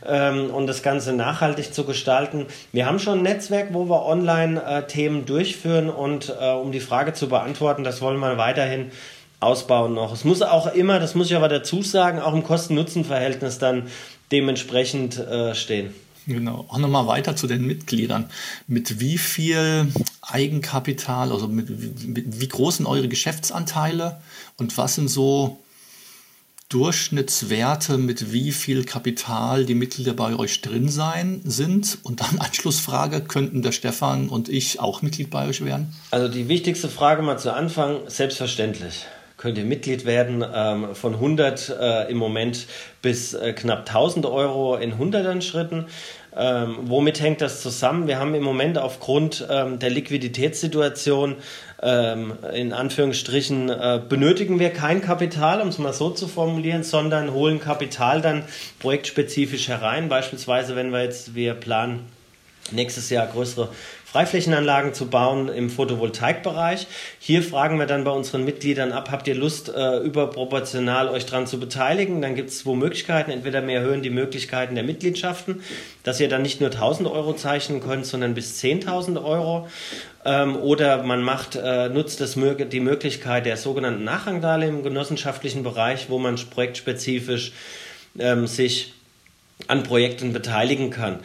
[0.05, 2.45] ähm, und das Ganze nachhaltig zu gestalten.
[2.73, 7.13] Wir haben schon ein Netzwerk, wo wir Online-Themen äh, durchführen und äh, um die Frage
[7.13, 8.91] zu beantworten, das wollen wir weiterhin
[9.39, 10.13] ausbauen noch.
[10.13, 13.87] Es muss auch immer, das muss ich aber dazu sagen, auch im Kosten-Nutzen-Verhältnis dann
[14.31, 15.91] dementsprechend äh, stehen.
[16.27, 16.65] Genau.
[16.69, 18.29] Auch nochmal weiter zu den Mitgliedern.
[18.67, 21.69] Mit wie viel Eigenkapital, also mit,
[22.07, 24.21] mit, wie groß sind eure Geschäftsanteile
[24.57, 25.59] und was sind so
[26.69, 31.99] Durchschnittswerte, mit wie viel Kapital die Mitglieder bei euch drin sein sind?
[32.01, 35.93] Und dann Anschlussfrage, könnten der Stefan und ich auch Mitglied bei euch werden?
[36.09, 39.05] Also die wichtigste Frage mal zu Anfang, selbstverständlich
[39.37, 42.67] könnt ihr Mitglied werden ähm, von 100 äh, im Moment
[43.01, 45.87] bis äh, knapp 1000 Euro in hundertern Schritten.
[46.37, 48.07] Ähm, womit hängt das zusammen?
[48.07, 51.37] Wir haben im Moment aufgrund ähm, der Liquiditätssituation
[51.81, 57.31] ähm, in Anführungsstrichen äh, benötigen wir kein Kapital, um es mal so zu formulieren, sondern
[57.31, 58.43] holen Kapital dann
[58.79, 60.09] projektspezifisch herein.
[60.09, 62.05] Beispielsweise, wenn wir jetzt, wir planen
[62.71, 63.69] nächstes Jahr größere
[64.15, 66.87] Freiflächenanlagen zu bauen im Photovoltaikbereich.
[67.19, 71.47] Hier fragen wir dann bei unseren Mitgliedern ab, habt ihr Lust, äh, überproportional euch daran
[71.47, 72.21] zu beteiligen?
[72.21, 73.29] Dann gibt es zwei Möglichkeiten.
[73.29, 75.61] Entweder wir erhöhen die Möglichkeiten der Mitgliedschaften,
[76.03, 79.67] dass ihr dann nicht nur 1000 Euro zeichnen könnt, sondern bis 10.000 Euro.
[80.23, 86.09] Ähm, oder man macht, äh, nutzt das, die Möglichkeit der sogenannten Nachrangdarlehen im genossenschaftlichen Bereich,
[86.09, 87.51] wo man projektspezifisch
[88.17, 88.93] ähm, sich
[89.67, 91.19] an Projekten beteiligen kann.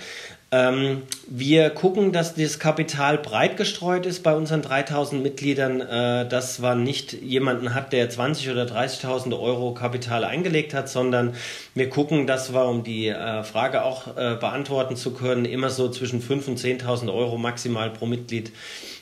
[0.53, 6.59] Ähm, wir gucken, dass das Kapital breit gestreut ist bei unseren 3000 Mitgliedern, äh, dass
[6.59, 11.35] man nicht jemanden hat, der 20 oder 30.000 Euro Kapital eingelegt hat, sondern
[11.75, 15.89] wir gucken, dass wir, um die äh, Frage auch äh, beantworten zu können, immer so
[15.89, 18.51] zwischen 5.000 und 10.000 Euro maximal pro Mitglied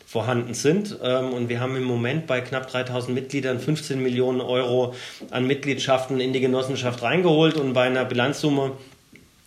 [0.09, 0.99] vorhanden sind.
[1.03, 4.95] Ähm, und wir haben im Moment bei knapp 3000 Mitgliedern 15 Millionen Euro
[5.31, 8.73] an Mitgliedschaften in die Genossenschaft reingeholt und bei einer Bilanzsumme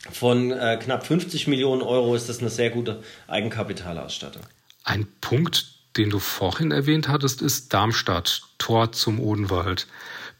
[0.09, 4.41] von äh, knapp 50 Millionen Euro ist das eine sehr gute Eigenkapitalausstattung.
[4.83, 5.65] Ein Punkt,
[5.97, 9.87] den du vorhin erwähnt hattest, ist Darmstadt, Tor zum Odenwald.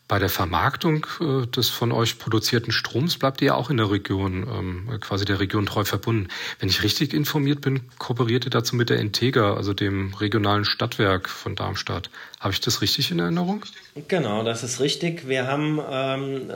[0.07, 3.91] Bei der Vermarktung äh, des von euch produzierten Stroms bleibt ihr ja auch in der
[3.91, 6.27] Region, ähm, quasi der Region treu verbunden.
[6.59, 11.29] Wenn ich richtig informiert bin, kooperiert ihr dazu mit der Integra, also dem regionalen Stadtwerk
[11.29, 12.09] von Darmstadt.
[12.41, 13.63] Habe ich das richtig in Erinnerung?
[14.09, 15.29] Genau, das ist richtig.
[15.29, 16.51] Wir haben ähm,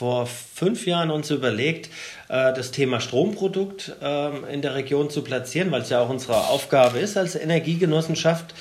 [0.00, 1.90] vor fünf Jahren uns überlegt,
[2.30, 6.48] äh, das Thema Stromprodukt ähm, in der Region zu platzieren, weil es ja auch unsere
[6.48, 8.54] Aufgabe ist als Energiegenossenschaft.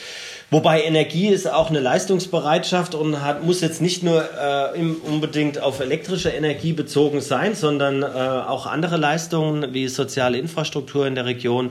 [0.52, 5.80] Wobei Energie ist auch eine Leistungsbereitschaft und hat, muss jetzt nicht nur äh, unbedingt auf
[5.80, 11.70] elektrische Energie bezogen sein, sondern äh, auch andere Leistungen wie soziale Infrastruktur in der Region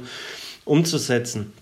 [0.65, 1.53] umzusetzen.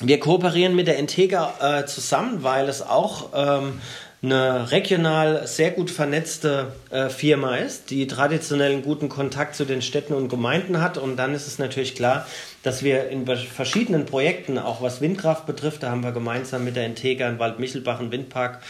[0.00, 3.80] Wir kooperieren mit der Integra äh, zusammen, weil es auch ähm,
[4.22, 9.80] eine regional sehr gut vernetzte äh, Firma ist, die traditionell einen guten Kontakt zu den
[9.80, 10.98] Städten und Gemeinden hat.
[10.98, 12.26] Und dann ist es natürlich klar,
[12.62, 16.84] dass wir in verschiedenen Projekten, auch was Windkraft betrifft, da haben wir gemeinsam mit der
[16.84, 18.60] Integra in Waldmichelbach einen Windpark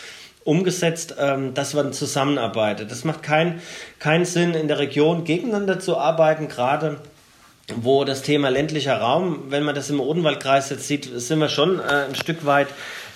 [0.44, 2.90] umgesetzt, ähm, dass man zusammenarbeitet.
[2.92, 3.60] Das macht keinen
[3.98, 6.98] kein Sinn, in der Region gegeneinander zu arbeiten, gerade
[7.76, 11.78] wo das Thema ländlicher Raum, wenn man das im Odenwaldkreis jetzt sieht, sind wir schon
[11.80, 12.68] äh, ein Stück weit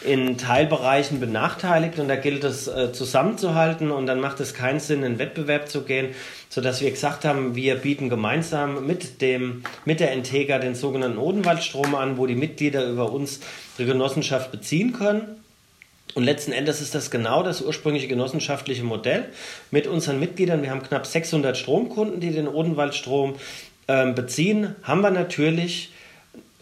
[0.04, 5.02] in Teilbereichen benachteiligt und da gilt es äh, zusammenzuhalten und dann macht es keinen Sinn,
[5.02, 6.14] in Wettbewerb zu gehen,
[6.48, 11.94] sodass wir gesagt haben, wir bieten gemeinsam mit, dem, mit der Integra den sogenannten Odenwaldstrom
[11.94, 13.40] an, wo die Mitglieder über uns
[13.78, 15.40] die Genossenschaft beziehen können.
[16.14, 19.24] Und letzten Endes ist das genau das ursprüngliche genossenschaftliche Modell
[19.70, 20.62] mit unseren Mitgliedern.
[20.62, 23.34] Wir haben knapp 600 Stromkunden, die den Odenwaldstrom
[23.86, 24.76] äh, beziehen.
[24.82, 25.90] Haben wir natürlich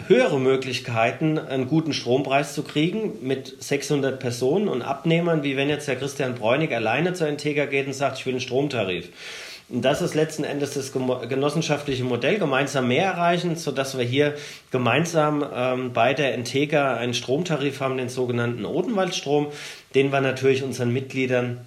[0.08, 5.88] höhere Möglichkeiten, einen guten Strompreis zu kriegen mit 600 Personen und Abnehmern, wie wenn jetzt
[5.88, 9.08] der Christian Bräunig alleine zur Integra geht und sagt, ich will einen Stromtarif.
[9.68, 14.34] Und das ist letzten Endes das genossenschaftliche Modell, gemeinsam mehr erreichen, sodass wir hier
[14.70, 19.46] gemeinsam ähm, bei der Integra einen Stromtarif haben, den sogenannten Odenwaldstrom,
[19.94, 21.60] den wir natürlich unseren Mitgliedern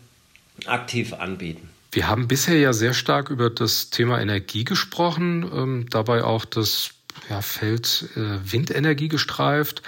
[0.68, 1.70] aktiv anbieten.
[1.92, 6.94] Wir haben bisher ja sehr stark über das Thema Energie gesprochen, ähm, dabei auch das
[7.30, 9.82] ja, Feld äh, Windenergie gestreift.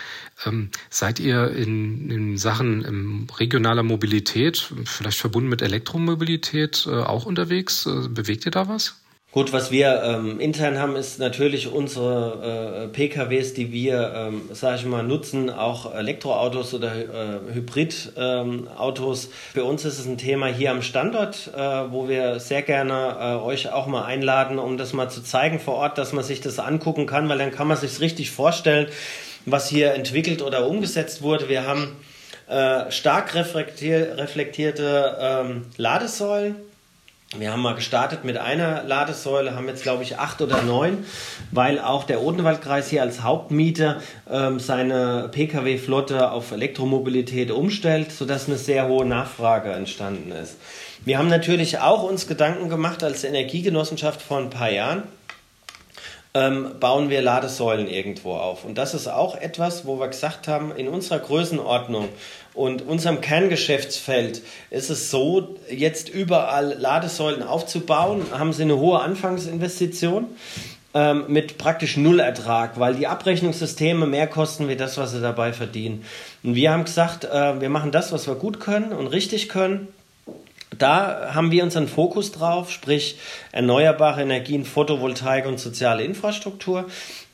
[0.45, 7.25] Ähm, seid ihr in, in Sachen ähm, regionaler Mobilität, vielleicht verbunden mit Elektromobilität, äh, auch
[7.25, 7.85] unterwegs?
[7.85, 8.95] Äh, bewegt ihr da was?
[9.33, 14.77] Gut, was wir ähm, intern haben, ist natürlich unsere äh, PKWs, die wir, ähm, sage
[14.77, 19.25] ich mal, nutzen, auch Elektroautos oder äh, Hybridautos.
[19.25, 23.17] Ähm, Für uns ist es ein Thema hier am Standort, äh, wo wir sehr gerne
[23.19, 26.39] äh, euch auch mal einladen, um das mal zu zeigen vor Ort, dass man sich
[26.39, 28.87] das angucken kann, weil dann kann man sich richtig vorstellen,
[29.45, 31.49] was hier entwickelt oder umgesetzt wurde.
[31.49, 31.97] Wir haben
[32.47, 36.55] äh, stark reflektier reflektierte ähm, Ladesäulen
[37.35, 41.05] wir haben mal gestartet mit einer Ladesäule, haben jetzt glaube ich acht oder neun,
[41.51, 48.57] weil auch der Odenwaldkreis hier als Hauptmieter ähm, seine Pkw-Flotte auf Elektromobilität umstellt, sodass eine
[48.57, 50.55] sehr hohe Nachfrage entstanden ist.
[51.03, 55.03] Wir haben natürlich auch uns Gedanken gemacht als Energiegenossenschaft vor ein paar Jahren,
[56.33, 58.65] ähm, bauen wir Ladesäulen irgendwo auf.
[58.65, 62.09] Und das ist auch etwas, wo wir gesagt haben, in unserer Größenordnung
[62.53, 70.25] und unserem Kerngeschäftsfeld ist es so, jetzt überall Ladesäulen aufzubauen, haben sie eine hohe Anfangsinvestition
[70.93, 76.03] ähm, mit praktisch Nullertrag, weil die Abrechnungssysteme mehr kosten wie das, was sie dabei verdienen.
[76.43, 79.87] Und wir haben gesagt, äh, wir machen das, was wir gut können und richtig können
[80.77, 83.17] da haben wir unseren Fokus drauf, sprich
[83.51, 86.85] erneuerbare Energien, Photovoltaik und soziale Infrastruktur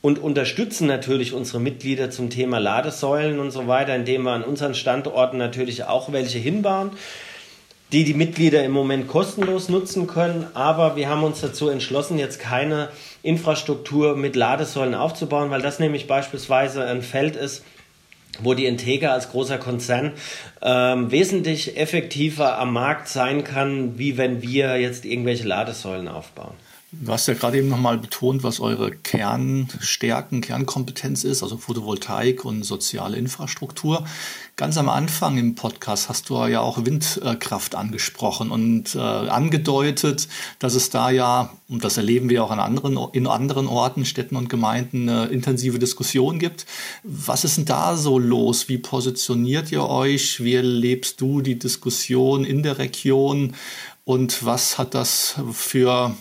[0.01, 4.75] und unterstützen natürlich unsere Mitglieder zum Thema Ladesäulen und so weiter, indem wir an unseren
[4.75, 6.91] Standorten natürlich auch welche hinbauen,
[7.93, 10.47] die die Mitglieder im Moment kostenlos nutzen können.
[10.56, 12.89] Aber wir haben uns dazu entschlossen, jetzt keine
[13.21, 17.63] Infrastruktur mit Ladesäulen aufzubauen, weil das nämlich beispielsweise ein Feld ist,
[18.41, 20.13] wo die Integra als großer Konzern
[20.62, 26.56] ähm, wesentlich effektiver am Markt sein kann, wie wenn wir jetzt irgendwelche Ladesäulen aufbauen.
[27.01, 32.63] Du hast ja gerade eben nochmal betont, was eure Kernstärken, Kernkompetenz ist, also Photovoltaik und
[32.63, 34.06] soziale Infrastruktur.
[34.56, 40.27] Ganz am Anfang im Podcast hast du ja auch Windkraft angesprochen und äh, angedeutet,
[40.60, 44.36] dass es da ja, und das erleben wir auch an anderen, in anderen Orten, Städten
[44.36, 46.67] und Gemeinden, eine intensive Diskussion gibt.
[47.03, 48.69] Was ist denn da so los?
[48.69, 50.43] Wie positioniert ihr euch?
[50.43, 53.56] Wie erlebst du die Diskussion in der Region?
[54.06, 56.13] Und was hat das für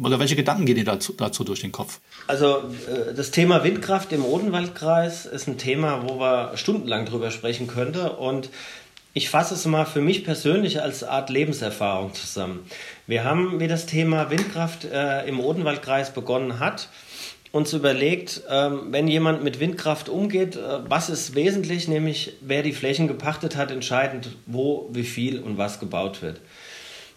[0.00, 2.00] oder welche Gedanken gehen dir dazu, dazu durch den Kopf?
[2.26, 7.66] Also äh, das Thema Windkraft im Odenwaldkreis ist ein Thema, wo wir stundenlang drüber sprechen
[7.66, 8.06] könnten.
[8.06, 8.48] Und
[9.12, 12.64] ich fasse es mal für mich persönlich als Art Lebenserfahrung zusammen.
[13.06, 16.88] Wir haben, wie das Thema Windkraft äh, im Odenwaldkreis begonnen hat,
[17.50, 22.72] uns überlegt, ähm, wenn jemand mit Windkraft umgeht, äh, was ist wesentlich, nämlich wer die
[22.72, 26.40] Flächen gepachtet hat, entscheidend, wo, wie viel und was gebaut wird.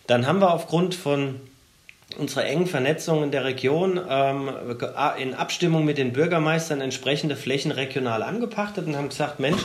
[0.07, 1.39] Dann haben wir aufgrund von
[2.17, 4.49] unsere engen Vernetzung in der Region ähm,
[5.17, 9.62] in Abstimmung mit den Bürgermeistern entsprechende Flächen regional angepachtet und haben gesagt, Mensch,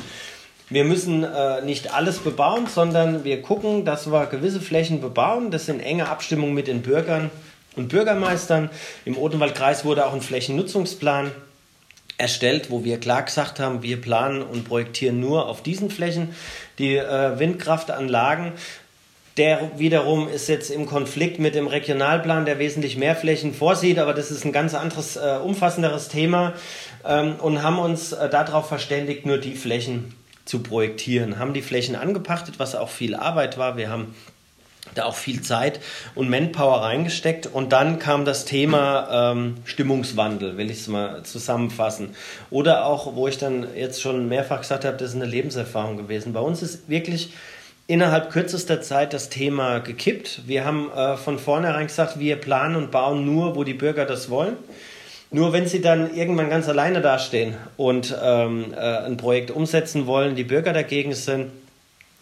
[0.68, 5.50] wir müssen äh, nicht alles bebauen, sondern wir gucken, dass wir gewisse Flächen bebauen.
[5.50, 7.30] Das sind enge Abstimmungen mit den Bürgern
[7.74, 8.70] und Bürgermeistern.
[9.04, 11.32] Im Odenwaldkreis wurde auch ein Flächennutzungsplan
[12.18, 16.34] erstellt, wo wir klar gesagt haben, wir planen und projektieren nur auf diesen Flächen
[16.78, 18.52] die äh, Windkraftanlagen
[19.36, 24.12] der wiederum ist jetzt im Konflikt mit dem Regionalplan, der wesentlich mehr Flächen vorsieht, aber
[24.12, 26.54] das ist ein ganz anderes, äh, umfassenderes Thema
[27.06, 30.14] ähm, und haben uns äh, darauf verständigt, nur die Flächen
[30.44, 31.38] zu projektieren.
[31.38, 33.76] Haben die Flächen angepachtet, was auch viel Arbeit war.
[33.76, 34.14] Wir haben
[34.94, 35.80] da auch viel Zeit
[36.14, 37.46] und Manpower reingesteckt.
[37.46, 42.14] Und dann kam das Thema ähm, Stimmungswandel, will ich es mal zusammenfassen.
[42.50, 46.32] Oder auch, wo ich dann jetzt schon mehrfach gesagt habe, das ist eine Lebenserfahrung gewesen.
[46.32, 47.32] Bei uns ist wirklich
[47.90, 50.42] innerhalb kürzester Zeit das Thema gekippt.
[50.46, 54.30] Wir haben äh, von vornherein gesagt, wir planen und bauen nur, wo die Bürger das
[54.30, 54.56] wollen.
[55.32, 60.36] Nur wenn sie dann irgendwann ganz alleine dastehen und ähm, äh, ein Projekt umsetzen wollen,
[60.36, 61.50] die Bürger dagegen sind,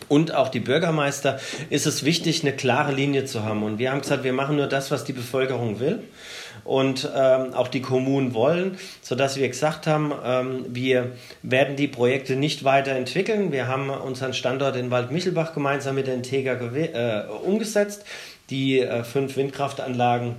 [0.07, 1.39] und auch die Bürgermeister
[1.71, 3.63] ist es wichtig, eine klare Linie zu haben.
[3.63, 5.99] Und wir haben gesagt, wir machen nur das, was die Bevölkerung will
[6.69, 11.13] und ähm, auch die Kommunen wollen, sodass wir gesagt haben, ähm, wir
[11.43, 13.53] werden die Projekte nicht weiterentwickeln.
[13.53, 18.05] Wir haben unseren Standort in Waldmichelbach gemeinsam mit der Integra äh, umgesetzt.
[18.51, 20.37] Die äh, fünf Windkraftanlagen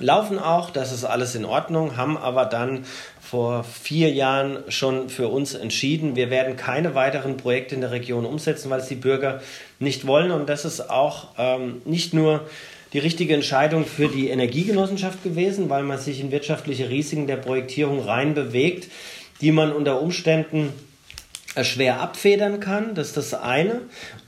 [0.00, 2.84] laufen auch, das ist alles in Ordnung, haben aber dann
[3.20, 8.26] vor vier Jahren schon für uns entschieden, wir werden keine weiteren Projekte in der Region
[8.26, 9.40] umsetzen, weil es die Bürger
[9.78, 10.32] nicht wollen.
[10.32, 12.40] Und das ist auch ähm, nicht nur
[12.94, 18.00] die richtige Entscheidung für die Energiegenossenschaft gewesen, weil man sich in wirtschaftliche Risiken der Projektierung
[18.00, 18.88] reinbewegt,
[19.40, 20.72] die man unter Umständen
[21.56, 22.94] äh, schwer abfedern kann.
[22.94, 23.80] Das ist das eine.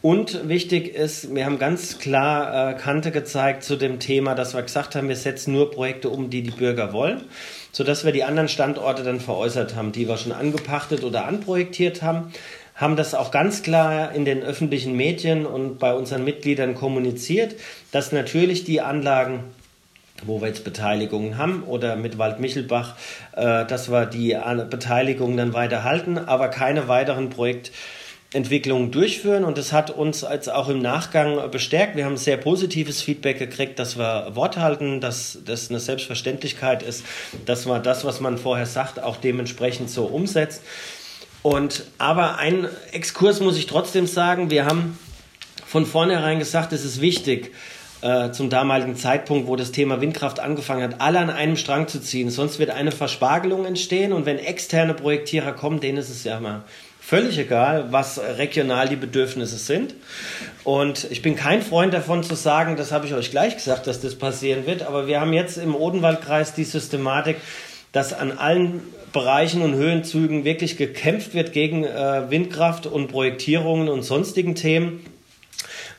[0.02, 4.62] Und wichtig ist, wir haben ganz klar äh, Kante gezeigt zu dem Thema, dass wir
[4.62, 7.22] gesagt haben, wir setzen nur Projekte um, die die Bürger wollen,
[7.70, 12.32] sodass wir die anderen Standorte dann veräußert haben, die wir schon angepachtet oder anprojektiert haben
[12.77, 17.57] haben das auch ganz klar in den öffentlichen Medien und bei unseren Mitgliedern kommuniziert,
[17.91, 19.45] dass natürlich die Anlagen
[20.24, 22.97] wo wir jetzt Beteiligungen haben oder mit Waldmichelbach,
[23.33, 24.37] äh, dass wir die
[24.70, 29.45] Beteiligungen dann weiter halten, aber keine weiteren Projektentwicklungen durchführen.
[29.45, 31.97] Und das hat uns jetzt auch im Nachgang bestärkt.
[31.97, 37.05] Wir haben sehr positives Feedback gekriegt, dass wir Wort halten, dass das eine Selbstverständlichkeit ist,
[37.45, 40.62] dass man das, was man vorher sagt, auch dementsprechend so umsetzt.
[41.47, 44.99] Und aber ein Exkurs muss ich trotzdem sagen, wir haben
[45.64, 47.53] von vornherein gesagt, es ist wichtig,
[48.01, 52.01] äh, zum damaligen Zeitpunkt, wo das Thema Windkraft angefangen hat, alle an einem Strang zu
[52.01, 52.30] ziehen.
[52.30, 56.64] Sonst wird eine Verspargelung entstehen und wenn externe Projektierer kommen, denen ist es ja mal
[57.01, 59.94] völlig egal, was regional die Bedürfnisse sind.
[60.64, 64.01] Und ich bin kein Freund davon zu sagen, das habe ich euch gleich gesagt, dass
[64.01, 67.36] das passieren wird, aber wir haben jetzt im Odenwaldkreis die Systematik,
[67.92, 68.82] dass an allen
[69.16, 75.00] Bereichen und Höhenzügen wirklich gekämpft wird gegen äh, Windkraft und Projektierungen und sonstigen Themen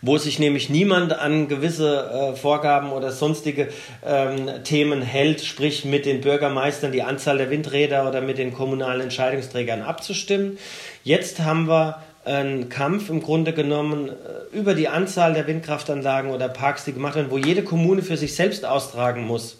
[0.04, 3.70] wo sich nämlich niemand an gewisse äh, Vorgaben oder sonstige
[4.06, 9.02] ähm, Themen hält, sprich mit den Bürgermeistern die Anzahl der Windräder oder mit den kommunalen
[9.02, 10.60] Entscheidungsträgern abzustimmen.
[11.04, 16.48] Jetzt haben wir einen Kampf im Grunde genommen äh, über die Anzahl der Windkraftanlagen oder
[16.50, 19.58] Parks, die gemacht werden, wo jede Kommune für sich selbst austragen muss.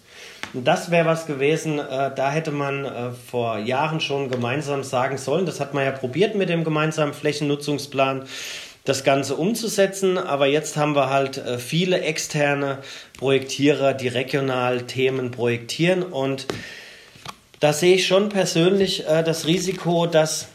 [0.54, 5.44] Das wäre was gewesen, äh, da hätte man äh, vor Jahren schon gemeinsam sagen sollen.
[5.44, 8.24] Das hat man ja probiert mit dem gemeinsamen Flächennutzungsplan
[8.84, 10.16] das Ganze umzusetzen.
[10.16, 12.78] Aber jetzt haben wir halt äh, viele externe
[13.18, 16.02] Projektierer, die regional Themen projektieren.
[16.02, 16.46] Und
[17.60, 20.48] da sehe ich schon persönlich äh, das Risiko, dass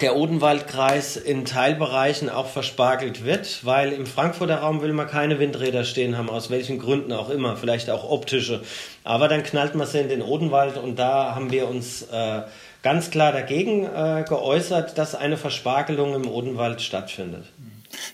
[0.00, 5.84] der Odenwaldkreis in Teilbereichen auch verspargelt wird, weil im Frankfurter Raum will man keine Windräder
[5.84, 8.62] stehen haben, aus welchen Gründen auch immer, vielleicht auch optische.
[9.04, 12.42] Aber dann knallt man sie in den Odenwald und da haben wir uns äh,
[12.82, 17.44] ganz klar dagegen äh, geäußert, dass eine Verspargelung im Odenwald stattfindet.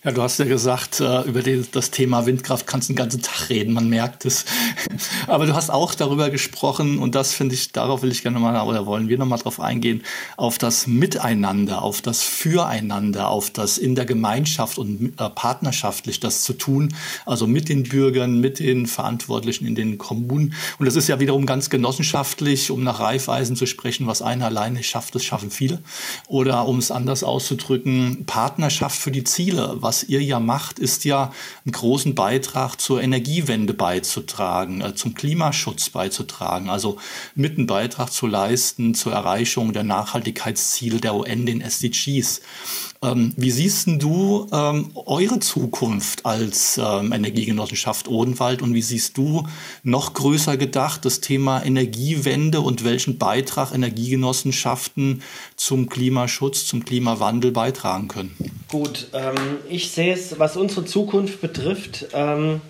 [0.05, 3.51] Ja, du hast ja gesagt, äh, über das Thema Windkraft kannst du den ganzen Tag
[3.51, 4.45] reden, man merkt es.
[5.27, 8.61] Aber du hast auch darüber gesprochen, und das finde ich, darauf will ich gerne mal,
[8.67, 10.03] oder wollen wir nochmal drauf eingehen,
[10.37, 16.43] auf das Miteinander, auf das Füreinander, auf das in der Gemeinschaft und äh, partnerschaftlich das
[16.43, 16.95] zu tun,
[17.27, 20.55] also mit den Bürgern, mit den Verantwortlichen in den Kommunen.
[20.79, 24.83] Und das ist ja wiederum ganz genossenschaftlich, um nach Reifeisen zu sprechen, was einer alleine
[24.83, 25.81] schafft, das schaffen viele.
[26.29, 31.33] Oder um es anders auszudrücken, Partnerschaft für die Ziele was ihr ja macht, ist ja
[31.65, 36.99] einen großen Beitrag zur Energiewende beizutragen, äh, zum Klimaschutz beizutragen, also
[37.35, 42.41] mit einen Beitrag zu leisten zur Erreichung der Nachhaltigkeitsziele der UN, den SDGs.
[43.03, 49.47] Ähm, wie siehst du ähm, eure Zukunft als ähm, Energiegenossenschaft Odenwald und wie siehst du
[49.83, 55.23] noch größer gedacht das Thema Energiewende und welchen Beitrag Energiegenossenschaften
[55.57, 58.37] zum Klimaschutz, zum Klimawandel beitragen können?
[58.69, 62.61] Gut, ähm, ich sehe es, was unsere Zukunft betrifft, ähm,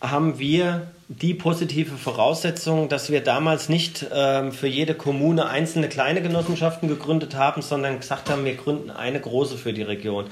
[0.00, 6.20] haben wir die positive Voraussetzung, dass wir damals nicht ähm, für jede Kommune einzelne kleine
[6.20, 10.26] Genossenschaften gegründet haben, sondern gesagt haben, wir gründen eine große für die Region.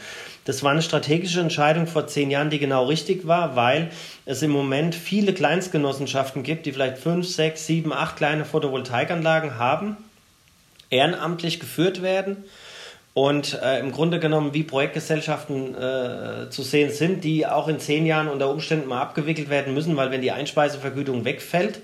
[0.44, 3.90] Das war eine strategische Entscheidung vor zehn Jahren, die genau richtig war, weil
[4.26, 9.96] es im Moment viele Kleinstgenossenschaften gibt, die vielleicht fünf, sechs, sieben, acht kleine Photovoltaikanlagen haben,
[10.90, 12.44] ehrenamtlich geführt werden
[13.14, 18.06] und äh, im Grunde genommen wie Projektgesellschaften äh, zu sehen sind, die auch in zehn
[18.06, 21.80] Jahren unter Umständen mal abgewickelt werden müssen, weil wenn die Einspeisevergütung wegfällt,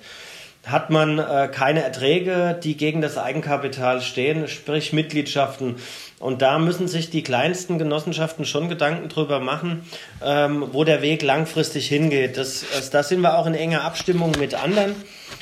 [0.66, 5.76] hat man äh, keine Erträge, die gegen das Eigenkapital stehen, sprich Mitgliedschaften.
[6.21, 9.89] Und da müssen sich die kleinsten Genossenschaften schon Gedanken drüber machen,
[10.23, 12.37] ähm, wo der Weg langfristig hingeht.
[12.37, 14.95] Das, das, da sind wir auch in enger Abstimmung mit anderen,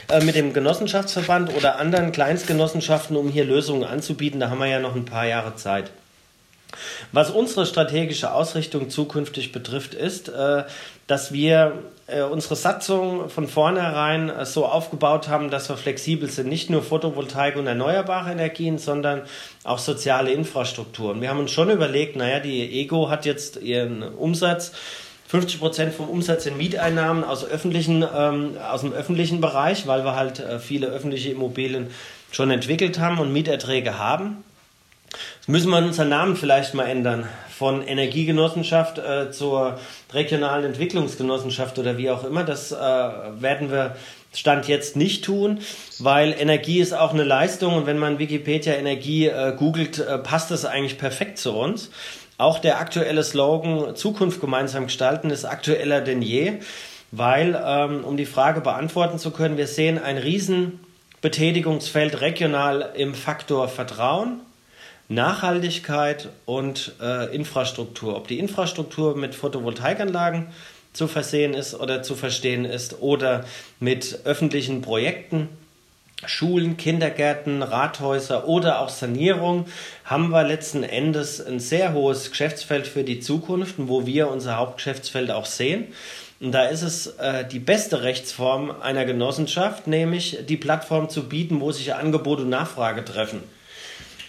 [0.09, 4.39] äh, mit dem Genossenschaftsverband oder anderen Kleinstgenossenschaften, um hier Lösungen anzubieten.
[4.39, 5.91] Da haben wir ja noch ein paar Jahre Zeit.
[7.13, 10.65] Was unsere strategische Ausrichtung zukünftig betrifft, ist, äh,
[11.07, 16.49] dass wir äh, unsere Satzung von vornherein äh, so aufgebaut haben, dass wir flexibel sind.
[16.49, 19.23] Nicht nur Photovoltaik und erneuerbare Energien, sondern
[19.65, 21.21] auch soziale Infrastrukturen.
[21.21, 24.73] Wir haben uns schon überlegt, naja, die EGO hat jetzt ihren Umsatz
[25.29, 30.17] 50 Prozent vom Umsatz sind Mieteinnahmen aus, öffentlichen, ähm, aus dem öffentlichen Bereich, weil wir
[30.17, 31.89] halt äh, viele öffentliche Immobilien
[32.31, 34.43] schon entwickelt haben und Mieterträge haben.
[35.47, 37.27] Müssen wir unseren Namen vielleicht mal ändern.
[37.51, 39.79] Von Energiegenossenschaft äh, zur
[40.13, 42.45] regionalen Entwicklungsgenossenschaft oder wie auch immer.
[42.45, 43.97] Das äh, werden wir
[44.33, 45.61] Stand jetzt nicht tun,
[45.99, 50.51] weil Energie ist auch eine Leistung und wenn man Wikipedia Energie äh, googelt, äh, passt
[50.51, 51.91] das eigentlich perfekt zu uns.
[52.37, 56.61] Auch der aktuelle Slogan Zukunft gemeinsam gestalten ist aktueller denn je,
[57.11, 60.79] weil, ähm, um die Frage beantworten zu können, wir sehen ein riesen
[61.21, 64.41] Betätigungsfeld regional im Faktor Vertrauen
[65.09, 68.17] Nachhaltigkeit und äh, Infrastruktur.
[68.17, 70.49] Ob die Infrastruktur mit Photovoltaikanlagen
[70.93, 73.45] zu versehen ist oder zu verstehen ist oder
[73.81, 75.49] mit öffentlichen Projekten,
[76.27, 79.67] Schulen, Kindergärten, Rathäuser oder auch Sanierung,
[80.05, 85.31] haben wir letzten Endes ein sehr hohes Geschäftsfeld für die Zukunft, wo wir unser Hauptgeschäftsfeld
[85.31, 85.87] auch sehen.
[86.41, 91.61] Und da ist es äh, die beste Rechtsform einer Genossenschaft, nämlich die Plattform zu bieten,
[91.61, 93.43] wo sich Angebot und Nachfrage treffen.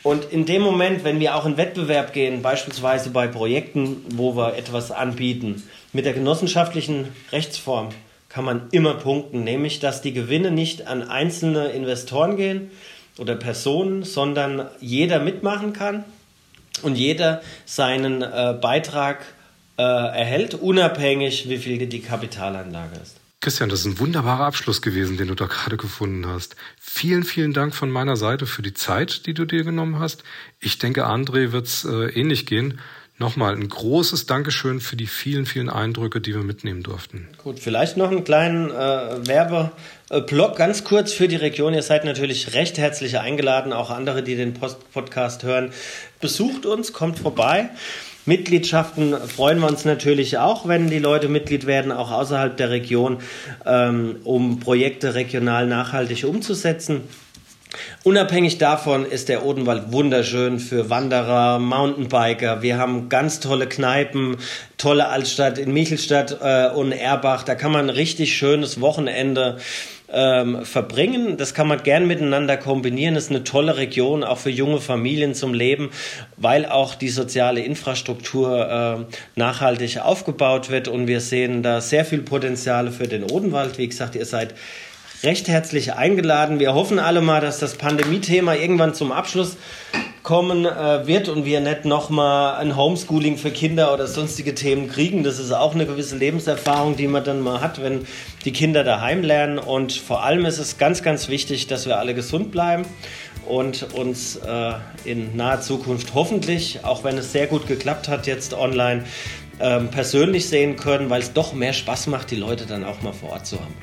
[0.10, 4.57] Und in dem Moment, wenn wir auch in Wettbewerb gehen, beispielsweise bei Projekten, wo wir
[4.57, 5.62] etwas anbieten,
[5.93, 7.89] mit der genossenschaftlichen Rechtsform
[8.28, 12.72] kann man immer punkten, nämlich dass die Gewinne nicht an einzelne Investoren gehen
[13.20, 16.03] oder Personen, sondern jeder mitmachen kann
[16.82, 19.24] und jeder seinen äh, Beitrag
[19.78, 23.18] äh, erhält, unabhängig wie viel die Kapitalanlage ist.
[23.42, 26.58] Christian, das ist ein wunderbarer Abschluss gewesen, den du da gerade gefunden hast.
[26.78, 30.24] Vielen, vielen Dank von meiner Seite für die Zeit, die du dir genommen hast.
[30.60, 32.82] Ich denke, André wird es äh, ähnlich gehen.
[33.18, 37.30] Nochmal ein großes Dankeschön für die vielen, vielen Eindrücke, die wir mitnehmen durften.
[37.42, 41.74] Gut, vielleicht noch einen kleinen äh, Werbeblock ganz kurz für die Region.
[41.74, 45.72] Ihr seid natürlich recht herzlich eingeladen, auch andere, die den Post Podcast hören.
[46.20, 47.70] Besucht uns, kommt vorbei.
[48.26, 53.17] Mitgliedschaften freuen wir uns natürlich auch, wenn die Leute Mitglied werden, auch außerhalb der Region,
[53.65, 57.01] ähm, um Projekte regional nachhaltig umzusetzen.
[58.03, 62.63] Unabhängig davon ist der Odenwald wunderschön für Wanderer, Mountainbiker.
[62.63, 64.38] Wir haben ganz tolle Kneipen,
[64.78, 67.43] tolle Altstadt in Michelstadt äh, und Erbach.
[67.43, 69.59] Da kann man richtig schönes Wochenende
[70.12, 71.38] ähm, verbringen.
[71.38, 73.16] Das kann man gern miteinander kombinieren.
[73.16, 75.89] Das ist eine tolle Region, auch für junge Familien zum Leben,
[76.38, 80.88] weil auch die soziale Infrastruktur äh, nachhaltig aufgebaut wird.
[80.88, 83.78] Und wir sehen da sehr viel Potenziale für den Odenwald.
[83.78, 84.55] Wie gesagt, ihr seid
[85.24, 86.60] recht herzlich eingeladen.
[86.60, 89.57] Wir hoffen alle mal, dass das Pandemie-Thema irgendwann zum Abschluss
[90.30, 95.24] kommen äh, wird und wir nicht nochmal ein Homeschooling für Kinder oder sonstige Themen kriegen.
[95.24, 98.06] Das ist auch eine gewisse Lebenserfahrung, die man dann mal hat, wenn
[98.46, 99.58] die Kinder daheim lernen.
[99.58, 102.86] Und vor allem ist es ganz, ganz wichtig, dass wir alle gesund bleiben
[103.48, 104.74] und uns äh,
[105.04, 109.06] in naher Zukunft hoffentlich, auch wenn es sehr gut geklappt hat jetzt online,
[109.58, 113.14] äh, persönlich sehen können, weil es doch mehr Spaß macht, die Leute dann auch mal
[113.14, 113.74] vor Ort zu haben.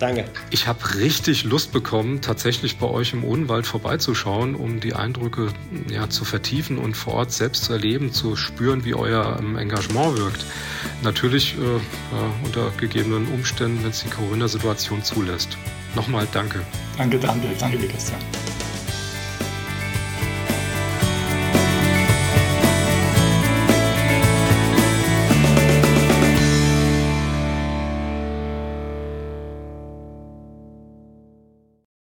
[0.00, 0.24] Danke.
[0.48, 5.52] Ich habe richtig Lust bekommen, tatsächlich bei euch im Odenwald vorbeizuschauen, um die Eindrücke
[5.90, 10.16] ja, zu vertiefen und vor Ort selbst zu erleben, zu spüren, wie euer ähm, Engagement
[10.16, 10.46] wirkt.
[11.02, 15.58] Natürlich äh, ja, unter gegebenen Umständen, wenn es die Corona-Situation zulässt.
[15.94, 16.60] Nochmal danke.
[16.96, 18.20] Danke, danke, danke dir, Christian.